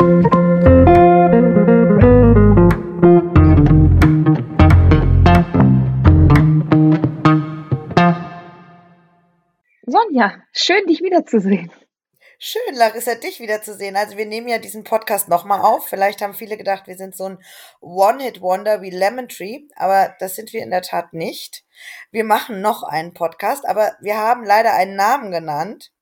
Sonja, 0.00 0.12
schön 10.52 10.86
dich 10.86 11.02
wiederzusehen. 11.02 11.70
Schön, 12.38 12.60
Larissa, 12.72 13.16
dich 13.16 13.40
wiederzusehen. 13.40 13.94
Also 13.96 14.16
wir 14.16 14.24
nehmen 14.24 14.48
ja 14.48 14.56
diesen 14.56 14.84
Podcast 14.84 15.28
nochmal 15.28 15.60
auf. 15.60 15.86
Vielleicht 15.86 16.22
haben 16.22 16.32
viele 16.32 16.56
gedacht, 16.56 16.86
wir 16.86 16.96
sind 16.96 17.14
so 17.14 17.28
ein 17.28 17.38
One-Hit-Wonder 17.82 18.80
wie 18.80 18.88
Lemon 18.88 19.28
Tree, 19.28 19.64
aber 19.76 20.14
das 20.18 20.34
sind 20.34 20.54
wir 20.54 20.62
in 20.62 20.70
der 20.70 20.80
Tat 20.80 21.12
nicht. 21.12 21.62
Wir 22.10 22.24
machen 22.24 22.62
noch 22.62 22.84
einen 22.84 23.12
Podcast, 23.12 23.68
aber 23.68 23.92
wir 24.00 24.16
haben 24.16 24.44
leider 24.44 24.72
einen 24.72 24.96
Namen 24.96 25.30
genannt. 25.30 25.92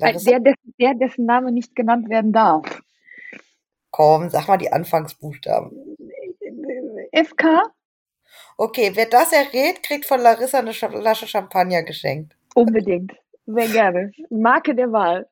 Der, 0.00 0.12
dessen, 0.12 0.74
der, 0.80 0.94
dessen 0.94 1.24
Name 1.24 1.52
nicht 1.52 1.76
genannt 1.76 2.08
werden 2.08 2.32
darf. 2.32 2.82
Komm, 3.92 4.30
sag 4.30 4.48
mal 4.48 4.56
die 4.56 4.72
Anfangsbuchstaben. 4.72 5.96
FK? 7.12 7.62
Okay, 8.56 8.90
wer 8.94 9.06
das 9.06 9.32
errät, 9.32 9.82
kriegt 9.82 10.06
von 10.06 10.20
Larissa 10.20 10.58
eine 10.58 10.72
Flasche 10.72 11.28
Champagner 11.28 11.82
geschenkt. 11.82 12.34
Unbedingt. 12.54 13.12
Sehr 13.46 13.68
gerne. 13.68 14.12
Marke 14.30 14.74
der 14.74 14.90
Wahl. 14.92 15.28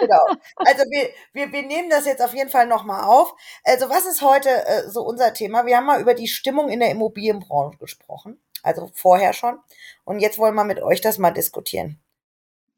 Genau. 0.00 0.24
Also 0.56 0.84
wir, 0.90 1.10
wir, 1.32 1.52
wir 1.52 1.62
nehmen 1.62 1.90
das 1.90 2.06
jetzt 2.06 2.22
auf 2.22 2.32
jeden 2.32 2.48
Fall 2.48 2.66
nochmal 2.66 3.04
auf. 3.04 3.34
Also 3.64 3.90
was 3.90 4.06
ist 4.06 4.22
heute 4.22 4.48
äh, 4.48 4.88
so 4.88 5.02
unser 5.02 5.34
Thema? 5.34 5.66
Wir 5.66 5.76
haben 5.76 5.86
mal 5.86 6.00
über 6.00 6.14
die 6.14 6.28
Stimmung 6.28 6.70
in 6.70 6.80
der 6.80 6.90
Immobilienbranche 6.90 7.76
gesprochen. 7.76 8.40
Also 8.62 8.90
vorher 8.94 9.32
schon. 9.32 9.58
Und 10.04 10.20
jetzt 10.20 10.38
wollen 10.38 10.54
wir 10.54 10.64
mit 10.64 10.80
euch 10.80 11.00
das 11.00 11.18
mal 11.18 11.32
diskutieren. 11.32 11.98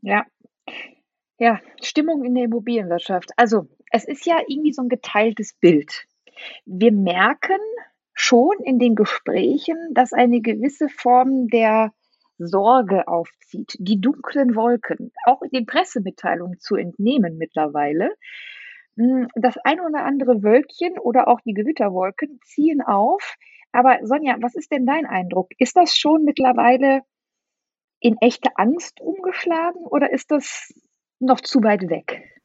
Ja. 0.00 0.24
Ja, 1.38 1.60
Stimmung 1.82 2.24
in 2.24 2.34
der 2.34 2.44
Immobilienwirtschaft. 2.44 3.30
Also 3.36 3.66
es 3.92 4.04
ist 4.04 4.26
ja 4.26 4.40
irgendwie 4.48 4.72
so 4.72 4.82
ein 4.82 4.88
geteiltes 4.88 5.54
Bild. 5.60 6.06
Wir 6.64 6.92
merken 6.92 7.60
schon 8.14 8.56
in 8.64 8.78
den 8.78 8.94
Gesprächen, 8.94 9.76
dass 9.92 10.12
eine 10.12 10.40
gewisse 10.40 10.88
Form 10.88 11.48
der 11.48 11.92
Sorge 12.38 13.06
aufzieht, 13.06 13.76
die 13.78 14.00
dunklen 14.00 14.56
Wolken, 14.56 15.12
auch 15.24 15.42
in 15.42 15.50
den 15.50 15.66
Pressemitteilungen 15.66 16.58
zu 16.58 16.76
entnehmen 16.76 17.36
mittlerweile. 17.36 18.14
Hm, 18.96 19.28
das 19.34 19.56
ein 19.58 19.80
oder 19.80 20.04
andere 20.04 20.42
Wölkchen 20.42 20.98
oder 20.98 21.28
auch 21.28 21.40
die 21.40 21.54
Gewitterwolken 21.54 22.40
ziehen 22.44 22.80
auf. 22.80 23.36
Aber 23.72 23.98
Sonja, 24.02 24.36
was 24.40 24.54
ist 24.54 24.72
denn 24.72 24.86
dein 24.86 25.06
Eindruck? 25.06 25.48
Ist 25.58 25.76
das 25.76 25.96
schon 25.96 26.24
mittlerweile 26.24 27.02
in 28.00 28.16
echte 28.20 28.50
Angst 28.56 29.00
umgeschlagen 29.00 29.84
oder 29.84 30.10
ist 30.10 30.30
das 30.30 30.74
noch 31.20 31.40
zu 31.40 31.62
weit 31.62 31.88
weg? 31.88 32.41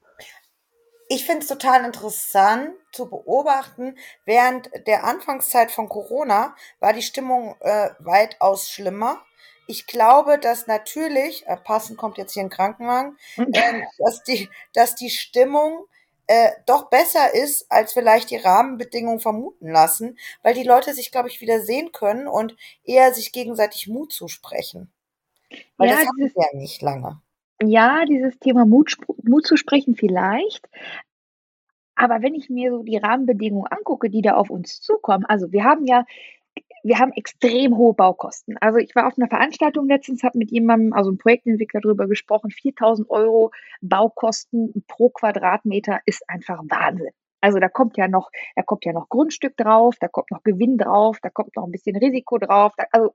Ich 1.10 1.26
finde 1.26 1.42
es 1.42 1.48
total 1.48 1.86
interessant 1.86 2.72
zu 2.92 3.10
beobachten, 3.10 3.98
während 4.26 4.70
der 4.88 5.06
Anfangszeit 5.06 5.72
von 5.72 5.88
Corona 5.88 6.56
war 6.80 6.94
die 6.94 7.02
Stimmung 7.02 7.56
äh, 7.62 7.90
weitaus 8.00 8.70
schlimmer 8.70 9.22
ich 9.68 9.86
glaube, 9.86 10.40
dass 10.40 10.66
natürlich, 10.68 11.46
äh, 11.46 11.58
passend 11.58 11.98
kommt 11.98 12.18
jetzt 12.18 12.34
hier 12.34 12.44
ein 12.44 12.50
Krankenwagen, 12.50 13.18
äh, 13.36 13.82
dass, 14.00 14.24
die, 14.24 14.50
dass 14.74 14.96
die 14.96 15.10
Stimmung 15.10 15.86
äh, 16.26 16.52
doch 16.66 16.90
besser 16.90 17.34
ist, 17.34 17.70
als 17.70 17.94
vielleicht 17.94 18.30
die 18.32 18.38
Rahmenbedingungen 18.38 19.20
vermuten 19.20 19.70
lassen, 19.70 20.18
weil 20.42 20.54
die 20.54 20.64
Leute 20.64 20.94
sich, 20.94 21.12
glaube 21.12 21.30
ich, 21.30 21.42
wieder 21.42 21.62
sehen 21.62 21.92
können 21.92 22.28
und 22.28 22.56
eher 22.84 23.14
sich 23.14 23.32
gegenseitig 23.32 23.88
Mut 23.88 24.12
zusprechen. 24.12 24.92
Weil 25.78 25.90
ja, 25.90 25.96
das 25.96 26.08
haben 26.08 26.18
wir 26.18 26.32
ja 26.36 26.58
nicht 26.58 26.82
lange. 26.82 27.22
Ja, 27.62 28.06
dieses 28.06 28.38
Thema 28.40 28.66
Mut, 28.66 28.98
Mut 29.24 29.46
zu 29.46 29.58
sprechen 29.58 29.96
vielleicht. 29.96 30.68
Aber 31.96 32.22
wenn 32.22 32.36
ich 32.36 32.50
mir 32.50 32.72
so 32.72 32.84
die 32.84 32.98
Rahmenbedingungen 32.98 33.72
angucke, 33.72 34.10
die 34.10 34.22
da 34.22 34.36
auf 34.36 34.52
uns 34.52 34.82
zukommen, 34.82 35.26
also 35.26 35.52
wir 35.52 35.64
haben 35.64 35.86
ja 35.86 36.06
wir 36.84 37.00
haben 37.00 37.12
extrem 37.14 37.76
hohe 37.76 37.94
Baukosten. 37.94 38.56
Also 38.62 38.78
ich 38.80 38.96
war 38.96 39.08
auf 39.08 39.18
einer 39.18 39.28
Veranstaltung 39.28 39.88
letztens, 39.88 40.24
habe 40.24 40.38
mit 40.38 40.52
jemandem, 40.52 40.94
also 40.94 41.10
einem 41.10 41.18
Projektentwickler 41.18 41.82
darüber 41.82 42.08
gesprochen, 42.08 42.52
4000 42.52 43.10
Euro 43.10 43.52
Baukosten 43.82 44.86
pro 44.88 45.10
Quadratmeter 45.10 46.00
ist 46.06 46.24
einfach 46.30 46.60
Wahnsinn. 46.70 47.12
Also 47.42 47.60
da 47.60 47.68
kommt 47.70 47.98
ja 47.98 48.08
noch, 48.08 48.32
da 48.56 48.64
kommt 48.64 48.86
ja 48.86 48.94
noch 48.94 49.10
Grundstück 49.10 49.58
drauf, 49.58 49.96
da 50.00 50.08
kommt 50.08 50.32
noch 50.32 50.44
Gewinn 50.44 50.78
drauf, 50.78 51.20
da 51.22 51.30
kommt 51.30 51.56
noch 51.56 51.66
ein 51.66 51.72
bisschen 51.72 51.96
Risiko 51.96 52.38
drauf. 52.38 52.74
Da, 52.78 52.86
also 52.92 53.14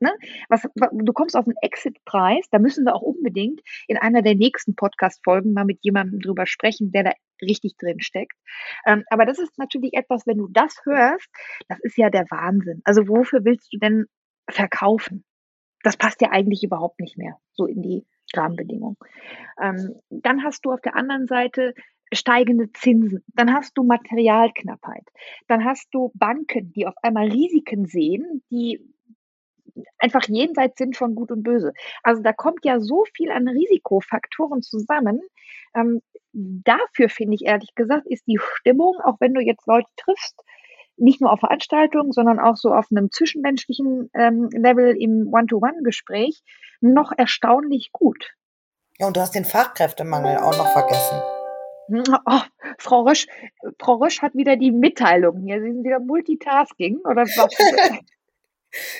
Ne? 0.00 0.12
Was, 0.48 0.62
du 0.92 1.12
kommst 1.12 1.36
auf 1.36 1.46
einen 1.46 1.56
Exit-Preis, 1.60 2.48
da 2.50 2.58
müssen 2.58 2.84
wir 2.84 2.94
auch 2.94 3.02
unbedingt 3.02 3.60
in 3.88 3.96
einer 3.96 4.22
der 4.22 4.34
nächsten 4.34 4.76
Podcast-Folgen 4.76 5.52
mal 5.52 5.64
mit 5.64 5.78
jemandem 5.82 6.20
drüber 6.20 6.46
sprechen, 6.46 6.92
der 6.92 7.04
da 7.04 7.12
richtig 7.42 7.76
drin 7.76 8.00
steckt. 8.00 8.36
Ähm, 8.86 9.04
aber 9.10 9.26
das 9.26 9.38
ist 9.38 9.58
natürlich 9.58 9.94
etwas, 9.94 10.26
wenn 10.26 10.38
du 10.38 10.48
das 10.48 10.76
hörst, 10.84 11.28
das 11.68 11.78
ist 11.80 11.96
ja 11.96 12.10
der 12.10 12.26
Wahnsinn. 12.30 12.80
Also 12.84 13.08
wofür 13.08 13.44
willst 13.44 13.72
du 13.72 13.78
denn 13.78 14.06
verkaufen? 14.48 15.24
Das 15.82 15.96
passt 15.96 16.20
ja 16.20 16.30
eigentlich 16.30 16.62
überhaupt 16.62 17.00
nicht 17.00 17.16
mehr 17.16 17.38
so 17.52 17.66
in 17.66 17.82
die 17.82 18.06
Rahmenbedingungen. 18.34 18.96
Ähm, 19.60 20.00
dann 20.10 20.44
hast 20.44 20.64
du 20.64 20.72
auf 20.72 20.80
der 20.80 20.96
anderen 20.96 21.26
Seite 21.26 21.74
steigende 22.12 22.72
Zinsen, 22.72 23.22
dann 23.34 23.52
hast 23.52 23.76
du 23.76 23.84
Materialknappheit, 23.84 25.04
dann 25.46 25.64
hast 25.64 25.88
du 25.92 26.10
Banken, 26.14 26.72
die 26.72 26.86
auf 26.86 26.94
einmal 27.02 27.28
Risiken 27.30 27.86
sehen, 27.86 28.42
die 28.50 28.80
einfach 29.98 30.24
jenseits 30.28 30.78
sind 30.78 30.96
von 30.96 31.14
Gut 31.14 31.30
und 31.30 31.42
Böse. 31.42 31.72
Also 32.02 32.22
da 32.22 32.32
kommt 32.32 32.64
ja 32.64 32.80
so 32.80 33.04
viel 33.14 33.30
an 33.30 33.48
Risikofaktoren 33.48 34.62
zusammen. 34.62 35.20
Ähm, 35.74 36.00
dafür 36.32 37.08
finde 37.08 37.34
ich 37.34 37.44
ehrlich 37.44 37.74
gesagt, 37.74 38.06
ist 38.06 38.26
die 38.26 38.38
Stimmung, 38.56 38.96
auch 39.02 39.16
wenn 39.20 39.34
du 39.34 39.40
jetzt 39.40 39.66
Leute 39.66 39.88
triffst, 39.96 40.42
nicht 40.96 41.20
nur 41.20 41.32
auf 41.32 41.40
Veranstaltungen, 41.40 42.12
sondern 42.12 42.40
auch 42.40 42.56
so 42.56 42.72
auf 42.72 42.86
einem 42.90 43.10
zwischenmenschlichen 43.10 44.10
ähm, 44.14 44.48
Level 44.52 44.96
im 44.98 45.32
One-to-One-Gespräch 45.32 46.42
noch 46.80 47.12
erstaunlich 47.16 47.90
gut. 47.92 48.32
Ja, 48.98 49.06
und 49.06 49.16
du 49.16 49.20
hast 49.20 49.34
den 49.34 49.44
Fachkräftemangel 49.44 50.38
auch 50.38 50.56
noch 50.56 50.72
vergessen. 50.72 51.22
Oh, 51.90 52.40
Frau 52.76 53.00
Rösch, 53.00 53.26
Frau 53.78 53.94
Rösch 53.94 54.20
hat 54.20 54.34
wieder 54.34 54.56
die 54.56 54.72
Mitteilung 54.72 55.40
hier. 55.40 55.62
Sie 55.62 55.72
sind 55.72 55.84
wieder 55.84 56.00
Multitasking 56.00 56.98
oder 56.98 57.22
was? 57.22 57.56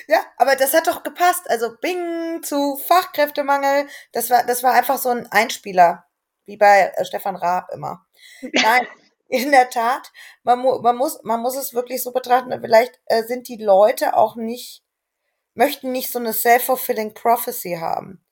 Ja, 0.07 0.23
aber 0.37 0.55
das 0.55 0.73
hat 0.73 0.87
doch 0.87 1.03
gepasst. 1.03 1.49
Also 1.49 1.75
Bing 1.81 2.41
zu 2.43 2.77
Fachkräftemangel, 2.77 3.87
das 4.11 4.29
war, 4.29 4.43
das 4.43 4.63
war 4.63 4.73
einfach 4.73 4.97
so 4.97 5.09
ein 5.09 5.31
Einspieler, 5.31 6.05
wie 6.45 6.57
bei 6.57 6.91
äh, 6.95 7.05
Stefan 7.05 7.35
Raab 7.35 7.69
immer. 7.73 8.05
Nein, 8.41 8.87
in 9.27 9.51
der 9.51 9.69
Tat, 9.69 10.11
man, 10.43 10.59
mu 10.59 10.79
man, 10.81 10.97
muss, 10.97 11.19
man 11.23 11.41
muss 11.41 11.55
es 11.55 11.73
wirklich 11.73 12.01
so 12.01 12.11
betrachten, 12.11 12.59
vielleicht 12.61 12.99
äh, 13.05 13.23
sind 13.23 13.47
die 13.47 13.61
Leute 13.61 14.15
auch 14.15 14.35
nicht, 14.35 14.83
möchten 15.53 15.91
nicht 15.91 16.11
so 16.11 16.19
eine 16.19 16.33
self-fulfilling 16.33 17.13
prophecy 17.13 17.77
haben. 17.79 18.25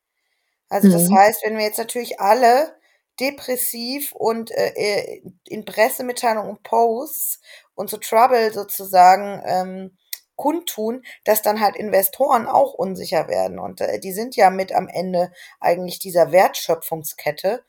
Also 0.70 0.92
das 0.92 1.10
mhm. 1.10 1.16
heißt, 1.16 1.46
wenn 1.46 1.58
wir 1.58 1.66
jetzt 1.66 1.78
natürlich 1.78 2.20
alle 2.20 2.76
depressiv 3.20 4.12
und 4.12 4.52
äh, 4.52 4.74
äh 4.76 5.22
in 5.48 5.66
Pressemitteilungen 5.66 6.50
und 6.50 6.64
Posts 6.64 7.42
und 7.76 7.90
so 7.90 7.98
Trouble 7.98 8.52
sozusagen 8.52 9.42
ähm, 9.46 9.98
kundtun, 10.38 11.04
dass 11.26 11.42
dann 11.42 11.60
halt 11.60 11.76
Investoren 11.76 12.48
auch 12.48 12.74
unsicher 12.74 13.28
werden. 13.28 13.60
Und 13.60 13.82
äh, 13.82 14.00
die 14.00 14.14
sind 14.14 14.38
ja 14.38 14.50
mit 14.50 14.72
am 14.72 14.88
Ende 14.88 15.34
eigentlich 15.60 16.00
dieser 16.00 16.32
Wertschöpfungskette. 16.32 17.66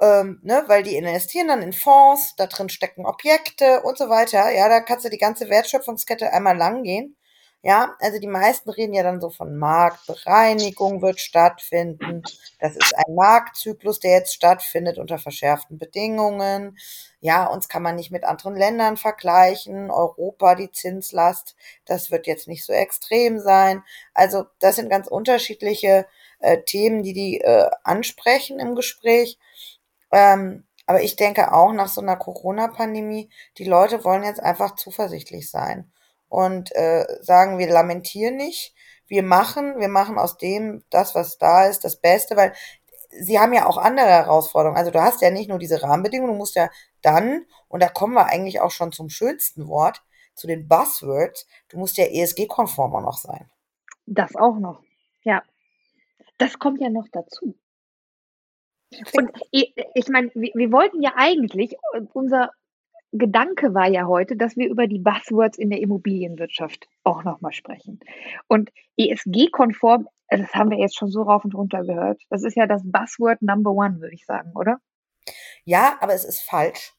Ähm, 0.00 0.40
ne, 0.42 0.62
weil 0.66 0.82
die 0.82 0.96
investieren 0.96 1.48
dann 1.48 1.62
in 1.62 1.72
Fonds, 1.72 2.34
da 2.36 2.46
drin 2.46 2.68
stecken 2.68 3.06
Objekte 3.06 3.82
und 3.82 3.96
so 3.98 4.10
weiter. 4.10 4.50
Ja, 4.52 4.68
da 4.68 4.80
kannst 4.80 5.06
du 5.06 5.08
die 5.08 5.18
ganze 5.18 5.48
Wertschöpfungskette 5.48 6.32
einmal 6.32 6.56
lang 6.56 6.82
gehen. 6.82 7.15
Ja, 7.68 7.96
also 7.98 8.20
die 8.20 8.28
meisten 8.28 8.70
reden 8.70 8.94
ja 8.94 9.02
dann 9.02 9.20
so 9.20 9.28
von 9.28 9.56
Marktbereinigung 9.56 11.02
wird 11.02 11.18
stattfinden. 11.18 12.22
Das 12.60 12.76
ist 12.76 12.94
ein 12.96 13.12
Marktzyklus, 13.16 13.98
der 13.98 14.12
jetzt 14.12 14.34
stattfindet 14.34 14.98
unter 14.98 15.18
verschärften 15.18 15.76
Bedingungen. 15.76 16.78
Ja, 17.18 17.46
uns 17.46 17.68
kann 17.68 17.82
man 17.82 17.96
nicht 17.96 18.12
mit 18.12 18.22
anderen 18.22 18.54
Ländern 18.54 18.96
vergleichen. 18.96 19.90
Europa, 19.90 20.54
die 20.54 20.70
Zinslast, 20.70 21.56
das 21.86 22.12
wird 22.12 22.28
jetzt 22.28 22.46
nicht 22.46 22.64
so 22.64 22.72
extrem 22.72 23.40
sein. 23.40 23.82
Also 24.14 24.44
das 24.60 24.76
sind 24.76 24.88
ganz 24.88 25.08
unterschiedliche 25.08 26.06
äh, 26.38 26.58
Themen, 26.62 27.02
die 27.02 27.14
die 27.14 27.40
äh, 27.40 27.68
ansprechen 27.82 28.60
im 28.60 28.76
Gespräch. 28.76 29.38
Ähm, 30.12 30.64
aber 30.86 31.02
ich 31.02 31.16
denke 31.16 31.52
auch 31.52 31.72
nach 31.72 31.88
so 31.88 32.00
einer 32.00 32.16
Corona-Pandemie, 32.16 33.28
die 33.58 33.64
Leute 33.64 34.04
wollen 34.04 34.22
jetzt 34.22 34.40
einfach 34.40 34.76
zuversichtlich 34.76 35.50
sein 35.50 35.90
und 36.28 36.74
äh, 36.74 37.04
sagen, 37.20 37.58
wir 37.58 37.68
lamentieren 37.68 38.36
nicht, 38.36 38.74
wir 39.08 39.22
machen, 39.22 39.78
wir 39.78 39.88
machen 39.88 40.18
aus 40.18 40.36
dem 40.36 40.84
das, 40.90 41.14
was 41.14 41.38
da 41.38 41.66
ist, 41.66 41.84
das 41.84 42.00
Beste, 42.00 42.36
weil 42.36 42.52
sie 43.10 43.38
haben 43.38 43.52
ja 43.52 43.66
auch 43.66 43.76
andere 43.78 44.06
Herausforderungen. 44.06 44.78
Also 44.78 44.90
du 44.90 45.00
hast 45.00 45.22
ja 45.22 45.30
nicht 45.30 45.48
nur 45.48 45.58
diese 45.58 45.82
Rahmenbedingungen, 45.82 46.32
du 46.32 46.38
musst 46.38 46.56
ja 46.56 46.68
dann, 47.02 47.46
und 47.68 47.82
da 47.82 47.88
kommen 47.88 48.14
wir 48.14 48.26
eigentlich 48.26 48.60
auch 48.60 48.70
schon 48.70 48.92
zum 48.92 49.08
schönsten 49.08 49.68
Wort, 49.68 50.02
zu 50.34 50.46
den 50.46 50.68
Buzzwords, 50.68 51.46
du 51.68 51.78
musst 51.78 51.96
ja 51.96 52.04
ESG-konformer 52.04 53.00
noch 53.00 53.16
sein. 53.16 53.50
Das 54.04 54.36
auch 54.36 54.56
noch, 54.56 54.82
ja. 55.22 55.42
Das 56.38 56.58
kommt 56.58 56.80
ja 56.80 56.90
noch 56.90 57.06
dazu. 57.10 57.54
Und 59.14 59.30
ich, 59.50 59.74
meine, 60.08 60.30
wir, 60.34 60.52
wir 60.54 60.72
wollten 60.72 61.02
ja 61.02 61.12
eigentlich, 61.16 61.76
unser 62.12 62.50
Gedanke 63.18 63.74
war 63.74 63.88
ja 63.88 64.06
heute, 64.06 64.36
dass 64.36 64.56
wir 64.56 64.68
über 64.68 64.86
die 64.86 64.98
Buzzwords 64.98 65.58
in 65.58 65.70
der 65.70 65.80
Immobilienwirtschaft 65.80 66.88
auch 67.04 67.24
nochmal 67.24 67.52
sprechen. 67.52 68.00
Und 68.48 68.70
ESG-konform, 68.96 70.08
das 70.28 70.54
haben 70.54 70.70
wir 70.70 70.78
jetzt 70.78 70.96
schon 70.96 71.10
so 71.10 71.22
rauf 71.22 71.44
und 71.44 71.54
runter 71.54 71.84
gehört. 71.84 72.22
Das 72.30 72.42
ist 72.42 72.56
ja 72.56 72.66
das 72.66 72.82
Buzzword 72.84 73.42
Number 73.42 73.70
One, 73.72 74.00
würde 74.00 74.14
ich 74.14 74.26
sagen, 74.26 74.52
oder? 74.54 74.78
Ja, 75.64 75.96
aber 76.00 76.14
es 76.14 76.24
ist 76.24 76.42
falsch, 76.42 76.94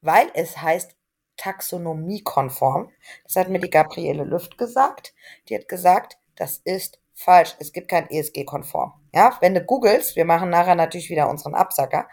weil 0.00 0.28
es 0.34 0.60
heißt 0.60 0.96
taxonomiekonform. 1.36 2.90
Das 3.24 3.36
hat 3.36 3.48
mir 3.48 3.58
die 3.58 3.70
Gabriele 3.70 4.24
Lüft 4.24 4.58
gesagt. 4.58 5.14
Die 5.48 5.56
hat 5.56 5.68
gesagt, 5.68 6.18
das 6.36 6.58
ist 6.58 7.00
falsch. 7.12 7.54
Es 7.58 7.72
gibt 7.72 7.88
kein 7.88 8.08
ESG-konform. 8.08 8.92
Ja, 9.12 9.36
wenn 9.40 9.54
du 9.54 9.64
googelst, 9.64 10.16
wir 10.16 10.24
machen 10.24 10.50
nachher 10.50 10.74
natürlich 10.74 11.10
wieder 11.10 11.28
unseren 11.28 11.54
Absacker. 11.54 12.08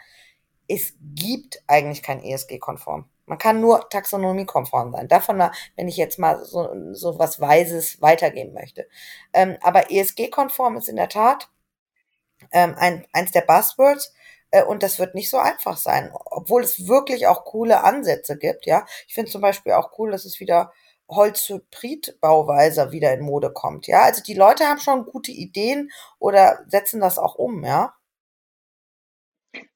Es 0.68 0.94
gibt 1.00 1.62
eigentlich 1.66 2.02
kein 2.02 2.22
ESG-konform. 2.22 3.08
Man 3.32 3.38
kann 3.38 3.62
nur 3.62 3.88
taxonomiekonform 3.88 4.92
sein. 4.92 5.08
Davon, 5.08 5.42
wenn 5.74 5.88
ich 5.88 5.96
jetzt 5.96 6.18
mal 6.18 6.44
so, 6.44 6.68
so 6.92 7.18
was 7.18 7.40
Weises 7.40 8.02
weitergeben 8.02 8.52
möchte. 8.52 8.86
Ähm, 9.32 9.56
aber 9.62 9.90
ESG-konform 9.90 10.76
ist 10.76 10.90
in 10.90 10.96
der 10.96 11.08
Tat 11.08 11.48
ähm, 12.52 12.74
ein, 12.76 13.06
eins 13.14 13.32
der 13.32 13.40
Buzzwords. 13.40 14.12
Äh, 14.50 14.64
und 14.64 14.82
das 14.82 14.98
wird 14.98 15.14
nicht 15.14 15.30
so 15.30 15.38
einfach 15.38 15.78
sein, 15.78 16.12
obwohl 16.12 16.62
es 16.62 16.86
wirklich 16.88 17.26
auch 17.26 17.46
coole 17.46 17.82
Ansätze 17.82 18.36
gibt. 18.36 18.66
Ja, 18.66 18.84
ich 19.08 19.14
finde 19.14 19.30
zum 19.30 19.40
Beispiel 19.40 19.72
auch 19.72 19.98
cool, 19.98 20.10
dass 20.10 20.26
es 20.26 20.38
wieder 20.38 20.70
Holz-Hybrid-Bauweise 21.08 22.92
wieder 22.92 23.14
in 23.14 23.22
Mode 23.22 23.50
kommt. 23.50 23.86
Ja, 23.86 24.02
also 24.02 24.22
die 24.22 24.34
Leute 24.34 24.64
haben 24.66 24.78
schon 24.78 25.06
gute 25.06 25.32
Ideen 25.32 25.90
oder 26.18 26.58
setzen 26.66 27.00
das 27.00 27.18
auch 27.18 27.36
um. 27.36 27.64
Ja. 27.64 27.94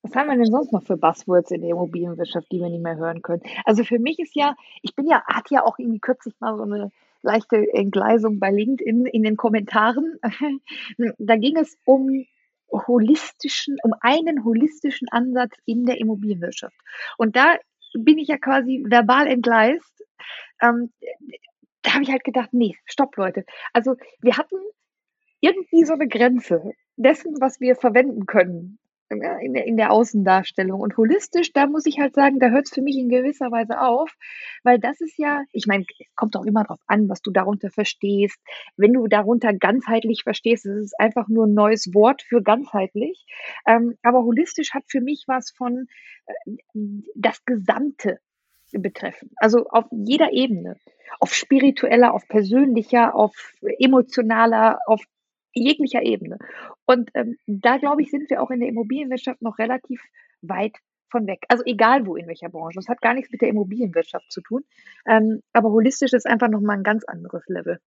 Was 0.07 0.15
haben 0.15 0.29
wir 0.29 0.37
denn 0.37 0.53
sonst 0.53 0.73
noch 0.73 0.85
für 0.85 0.97
Buzzwords 0.97 1.51
in 1.51 1.63
der 1.63 1.71
Immobilienwirtschaft, 1.71 2.47
die 2.53 2.61
wir 2.61 2.69
nicht 2.69 2.83
mehr 2.83 2.97
hören 2.97 3.23
können? 3.23 3.43
Also 3.65 3.83
für 3.83 3.99
mich 3.99 4.21
ist 4.21 4.37
ja, 4.37 4.55
ich 4.83 4.95
bin 4.95 5.09
ja, 5.09 5.25
hat 5.27 5.51
ja 5.51 5.65
auch 5.65 5.81
irgendwie 5.81 5.99
kürzlich 5.99 6.35
mal 6.39 6.57
so 6.57 6.63
eine 6.63 6.93
leichte 7.23 7.57
Entgleisung 7.73 8.39
bei 8.39 8.53
LinkedIn 8.53 9.07
in 9.07 9.25
den 9.25 9.37
Kommentaren. 9.37 10.21
da 11.19 11.37
ging 11.37 11.57
es 11.57 11.77
um 11.85 12.25
holistischen, 12.71 13.79
um 13.83 13.95
einen 14.01 14.45
holistischen 14.45 15.09
Ansatz 15.09 15.57
in 15.65 15.87
der 15.87 15.99
Immobilienwirtschaft. 15.99 16.77
Und 17.19 17.35
da 17.35 17.57
bin 17.99 18.19
ich 18.19 18.29
ja 18.29 18.39
quasi 18.39 18.85
verbal 18.87 19.27
entgleist. 19.27 20.05
Ähm, 20.63 20.93
da 21.83 21.95
habe 21.95 22.05
ich 22.05 22.13
halt 22.13 22.23
gedacht, 22.23 22.51
nee, 22.53 22.77
stopp, 22.85 23.17
Leute. 23.17 23.45
Also 23.73 23.97
wir 24.21 24.37
hatten 24.37 24.57
irgendwie 25.41 25.85
so 25.85 25.95
eine 25.95 26.07
Grenze 26.07 26.75
dessen, 26.95 27.41
was 27.41 27.59
wir 27.59 27.75
verwenden 27.75 28.27
können 28.27 28.79
in 29.09 29.53
der, 29.53 29.65
in 29.65 29.77
der 29.77 29.93
Außendarstellung. 29.93 30.81
Und 30.81 30.97
holistisch, 30.97 31.53
da 31.53 31.67
muss 31.67 31.87
ich 31.87 31.99
halt 31.99 32.15
sagen, 32.15 32.39
da 32.39 32.49
hört 32.51 32.67
es 32.67 32.73
für 32.73 32.83
mich 32.83 32.97
in 32.97 33.09
gewisser 33.09 33.51
Weise 33.51 33.81
auf, 33.81 34.15
weil 34.63 34.79
das 34.79 35.01
ist 35.01 35.19
ja, 35.19 35.43
ich 35.53 35.67
meine, 35.67 35.85
es 35.99 36.07
kommt 36.15 36.37
auch 36.37 36.45
immer 36.45 36.63
darauf 36.65 36.81
an, 36.87 37.09
was 37.09 37.23
du 37.23 37.31
darunter 37.31 37.71
verstehst. 37.71 38.39
Wenn 38.77 38.93
du 38.93 39.07
darunter 39.07 39.53
ganzheitlich 39.55 40.23
verstehst, 40.23 40.67
ist 40.67 40.85
es 40.85 40.95
einfach 40.95 41.29
nur 41.29 41.47
ein 41.47 41.55
neues 41.55 41.95
Wort 41.95 42.23
für 42.23 42.43
ganzheitlich. 42.43 43.27
Ähm, 43.67 43.97
aber 44.03 44.23
holistisch 44.23 44.75
hat 44.75 44.85
für 44.89 45.01
mich 45.01 45.25
was 45.27 45.51
von 45.51 45.87
äh, 46.27 46.57
das 47.15 47.45
Gesamte 47.45 48.19
betreffen. 48.73 49.31
Also 49.37 49.67
auf 49.69 49.85
jeder 49.91 50.33
Ebene. 50.33 50.77
Auf 51.21 51.33
spiritueller, 51.35 52.13
auf 52.13 52.27
persönlicher, 52.29 53.15
auf 53.15 53.55
emotionaler, 53.79 54.81
auf 54.87 55.03
jeglicher 55.53 56.03
Ebene. 56.03 56.39
Und 56.87 57.11
ähm, 57.15 57.37
da 57.47 57.79
glaube 57.79 58.03
ich, 58.03 58.11
sind 58.11 58.31
wir 58.31 58.43
auch 58.43 58.51
in 58.51 58.61
der 58.61 58.69
Immobilienwirtschaft 58.69 59.43
noch 59.43 59.59
relativ 59.59 60.01
weit 60.43 60.77
von 61.11 61.27
weg. 61.27 61.45
Also 61.49 61.63
egal 61.65 62.07
wo, 62.07 62.17
in 62.17 62.27
welcher 62.27 62.49
Branche. 62.49 62.79
Das 62.79 62.89
hat 62.89 63.01
gar 63.01 63.15
nichts 63.15 63.31
mit 63.31 63.41
der 63.41 63.49
Immobilienwirtschaft 63.49 64.31
zu 64.31 64.41
tun. 64.41 64.65
Ähm, 65.07 65.43
aber 65.53 65.71
holistisch 65.71 66.13
ist 66.13 66.27
einfach 66.27 66.49
nochmal 66.49 66.77
ein 66.77 66.83
ganz 66.83 67.05
anderes 67.05 67.45
Level. 67.47 67.81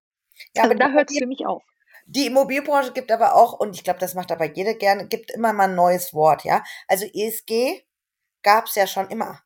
Ja, 0.56 0.64
also 0.64 0.76
da 0.76 0.92
hört 0.92 1.10
es 1.12 1.18
für 1.18 1.28
mich 1.28 1.46
auf. 1.46 1.64
Die 2.06 2.26
Immobilienbranche 2.26 2.94
gibt 2.94 3.12
aber 3.12 3.36
auch, 3.36 3.60
und 3.60 3.76
ich 3.76 3.84
glaube, 3.84 4.00
das 4.00 4.16
macht 4.16 4.32
aber 4.32 4.46
jeder 4.46 4.74
gerne, 4.74 5.08
gibt 5.08 5.32
immer 5.32 5.54
mal 5.54 5.70
ein 5.70 5.76
neues 5.76 6.14
Wort, 6.14 6.44
ja. 6.44 6.64
Also 6.88 7.06
ESG 7.06 7.84
gab 8.42 8.66
es 8.66 8.76
ja 8.76 8.88
schon 8.88 9.10
immer. 9.10 9.42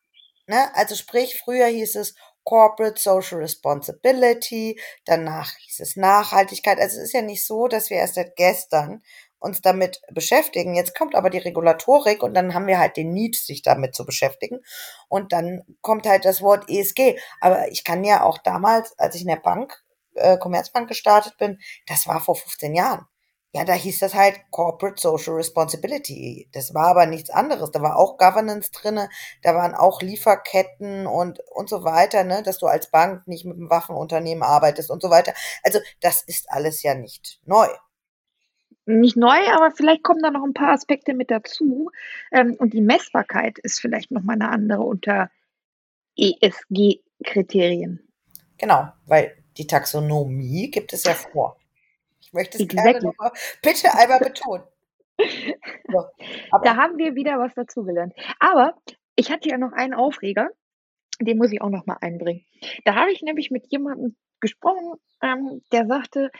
Ne? 0.46 0.74
Also 0.74 0.94
sprich, 0.94 1.38
früher 1.38 1.66
hieß 1.66 1.96
es 1.96 2.14
Corporate 2.44 3.00
Social 3.00 3.38
Responsibility, 3.38 4.80
danach 5.04 5.52
hieß 5.56 5.80
es 5.80 5.96
Nachhaltigkeit. 5.96 6.78
Also 6.78 6.98
es 6.98 7.04
ist 7.04 7.12
ja 7.12 7.22
nicht 7.22 7.46
so, 7.46 7.68
dass 7.68 7.90
wir 7.90 7.96
erst 7.96 8.14
seit 8.14 8.36
gestern 8.36 9.02
uns 9.44 9.60
damit 9.60 10.00
beschäftigen. 10.10 10.74
Jetzt 10.74 10.96
kommt 10.96 11.14
aber 11.14 11.30
die 11.30 11.38
Regulatorik 11.38 12.22
und 12.22 12.34
dann 12.34 12.54
haben 12.54 12.66
wir 12.66 12.78
halt 12.78 12.96
den 12.96 13.12
Need, 13.12 13.36
sich 13.36 13.62
damit 13.62 13.94
zu 13.94 14.04
beschäftigen. 14.06 14.60
Und 15.08 15.32
dann 15.32 15.62
kommt 15.82 16.06
halt 16.06 16.24
das 16.24 16.42
Wort 16.42 16.68
ESG. 16.68 17.18
Aber 17.40 17.70
ich 17.70 17.84
kann 17.84 18.02
ja 18.04 18.22
auch 18.24 18.38
damals, 18.38 18.98
als 18.98 19.14
ich 19.14 19.22
in 19.22 19.28
der 19.28 19.36
Bank, 19.36 19.84
äh, 20.14 20.38
Commerzbank 20.38 20.88
gestartet 20.88 21.36
bin, 21.38 21.58
das 21.86 22.06
war 22.06 22.20
vor 22.20 22.36
15 22.36 22.74
Jahren. 22.74 23.06
Ja, 23.52 23.64
da 23.64 23.74
hieß 23.74 24.00
das 24.00 24.14
halt 24.14 24.40
Corporate 24.50 25.00
Social 25.00 25.34
Responsibility. 25.34 26.48
Das 26.52 26.74
war 26.74 26.88
aber 26.88 27.06
nichts 27.06 27.30
anderes. 27.30 27.70
Da 27.70 27.80
war 27.82 27.96
auch 27.96 28.18
Governance 28.18 28.72
drinne, 28.72 29.08
da 29.42 29.54
waren 29.54 29.74
auch 29.76 30.02
Lieferketten 30.02 31.06
und, 31.06 31.38
und 31.52 31.68
so 31.68 31.84
weiter, 31.84 32.24
ne, 32.24 32.42
dass 32.42 32.58
du 32.58 32.66
als 32.66 32.90
Bank 32.90 33.28
nicht 33.28 33.44
mit 33.44 33.56
einem 33.56 33.70
Waffenunternehmen 33.70 34.42
arbeitest 34.42 34.90
und 34.90 35.00
so 35.02 35.08
weiter. 35.08 35.34
Also, 35.62 35.78
das 36.00 36.22
ist 36.22 36.50
alles 36.50 36.82
ja 36.82 36.96
nicht 36.96 37.38
neu. 37.44 37.68
Nicht 38.86 39.16
neu, 39.16 39.38
aber 39.52 39.70
vielleicht 39.70 40.02
kommen 40.02 40.22
da 40.22 40.30
noch 40.30 40.44
ein 40.44 40.54
paar 40.54 40.72
Aspekte 40.72 41.14
mit 41.14 41.30
dazu. 41.30 41.90
Ähm, 42.32 42.54
und 42.58 42.74
die 42.74 42.82
Messbarkeit 42.82 43.58
ist 43.58 43.80
vielleicht 43.80 44.10
noch 44.10 44.22
mal 44.22 44.34
eine 44.34 44.50
andere 44.50 44.82
unter 44.82 45.30
ESG-Kriterien. 46.16 48.00
Genau, 48.58 48.92
weil 49.06 49.36
die 49.56 49.66
Taxonomie 49.66 50.70
gibt 50.70 50.92
es 50.92 51.04
ja 51.04 51.14
vor 51.14 51.56
möchte 52.34 52.58
es 52.58 52.64
exactly. 52.64 52.92
gerne 52.92 53.06
nochmal 53.06 53.32
bitte 53.62 53.94
einmal 53.94 54.18
betonen. 54.18 54.64
So, 55.86 56.06
da 56.64 56.74
haben 56.74 56.98
wir 56.98 57.14
wieder 57.14 57.38
was 57.38 57.54
dazugelernt. 57.54 58.12
Aber 58.40 58.74
ich 59.14 59.30
hatte 59.30 59.48
ja 59.48 59.58
noch 59.58 59.72
einen 59.72 59.94
Aufreger, 59.94 60.48
den 61.20 61.38
muss 61.38 61.52
ich 61.52 61.62
auch 61.62 61.70
noch 61.70 61.86
mal 61.86 61.98
einbringen. 62.00 62.44
Da 62.84 62.96
habe 62.96 63.12
ich 63.12 63.22
nämlich 63.22 63.52
mit 63.52 63.70
jemandem 63.70 64.16
gesprochen, 64.40 64.94
ähm, 65.22 65.62
der 65.70 65.86
sagte, 65.86 66.32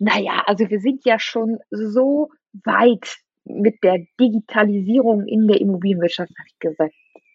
naja, 0.00 0.42
also 0.46 0.68
wir 0.70 0.80
sind 0.80 1.04
ja 1.04 1.18
schon 1.18 1.58
so 1.70 2.30
weit 2.64 3.18
mit 3.44 3.84
der 3.84 3.98
Digitalisierung 4.18 5.26
in 5.26 5.46
der 5.46 5.60
Immobilienwirtschaft, 5.60 6.30
habe 6.38 6.48
ich 6.48 6.58
gesagt, 6.58 6.94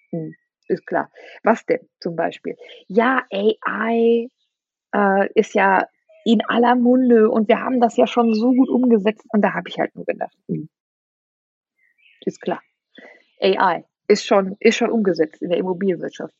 hm, 0.09 0.33
ist 0.67 0.85
klar. 0.87 1.11
Was 1.43 1.65
denn 1.65 1.87
zum 1.99 2.15
Beispiel? 2.15 2.55
Ja, 2.87 3.23
AI 3.31 4.29
äh, 4.93 5.29
ist 5.35 5.53
ja 5.53 5.87
in 6.25 6.43
aller 6.47 6.75
Munde 6.75 7.29
und 7.29 7.47
wir 7.47 7.61
haben 7.61 7.79
das 7.79 7.97
ja 7.97 8.07
schon 8.07 8.33
so 8.33 8.51
gut 8.51 8.69
umgesetzt 8.69 9.25
und 9.31 9.43
da 9.43 9.53
habe 9.53 9.69
ich 9.69 9.77
halt 9.77 9.95
nur 9.95 10.05
gedacht, 10.05 10.35
hm, 10.47 10.67
ist 12.21 12.41
klar. 12.41 12.63
AI 13.39 13.85
ist 14.07 14.25
schon, 14.25 14.55
ist 14.59 14.77
schon 14.77 14.89
umgesetzt 14.89 15.41
in 15.43 15.49
der 15.49 15.59
Immobilienwirtschaft. 15.59 16.33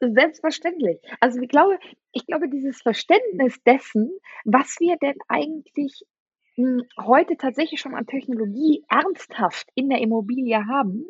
Selbstverständlich. 0.00 0.98
Also 1.20 1.40
ich 1.40 1.48
glaube, 1.48 1.78
ich 2.12 2.26
glaube, 2.26 2.48
dieses 2.48 2.80
Verständnis 2.80 3.62
dessen, 3.64 4.10
was 4.44 4.76
wir 4.80 4.96
denn 4.96 5.16
eigentlich 5.28 6.04
hm, 6.54 6.82
heute 6.98 7.36
tatsächlich 7.36 7.80
schon 7.80 7.94
an 7.94 8.06
Technologie 8.06 8.84
ernsthaft 8.88 9.68
in 9.74 9.88
der 9.88 10.00
Immobilie 10.00 10.66
haben, 10.66 11.06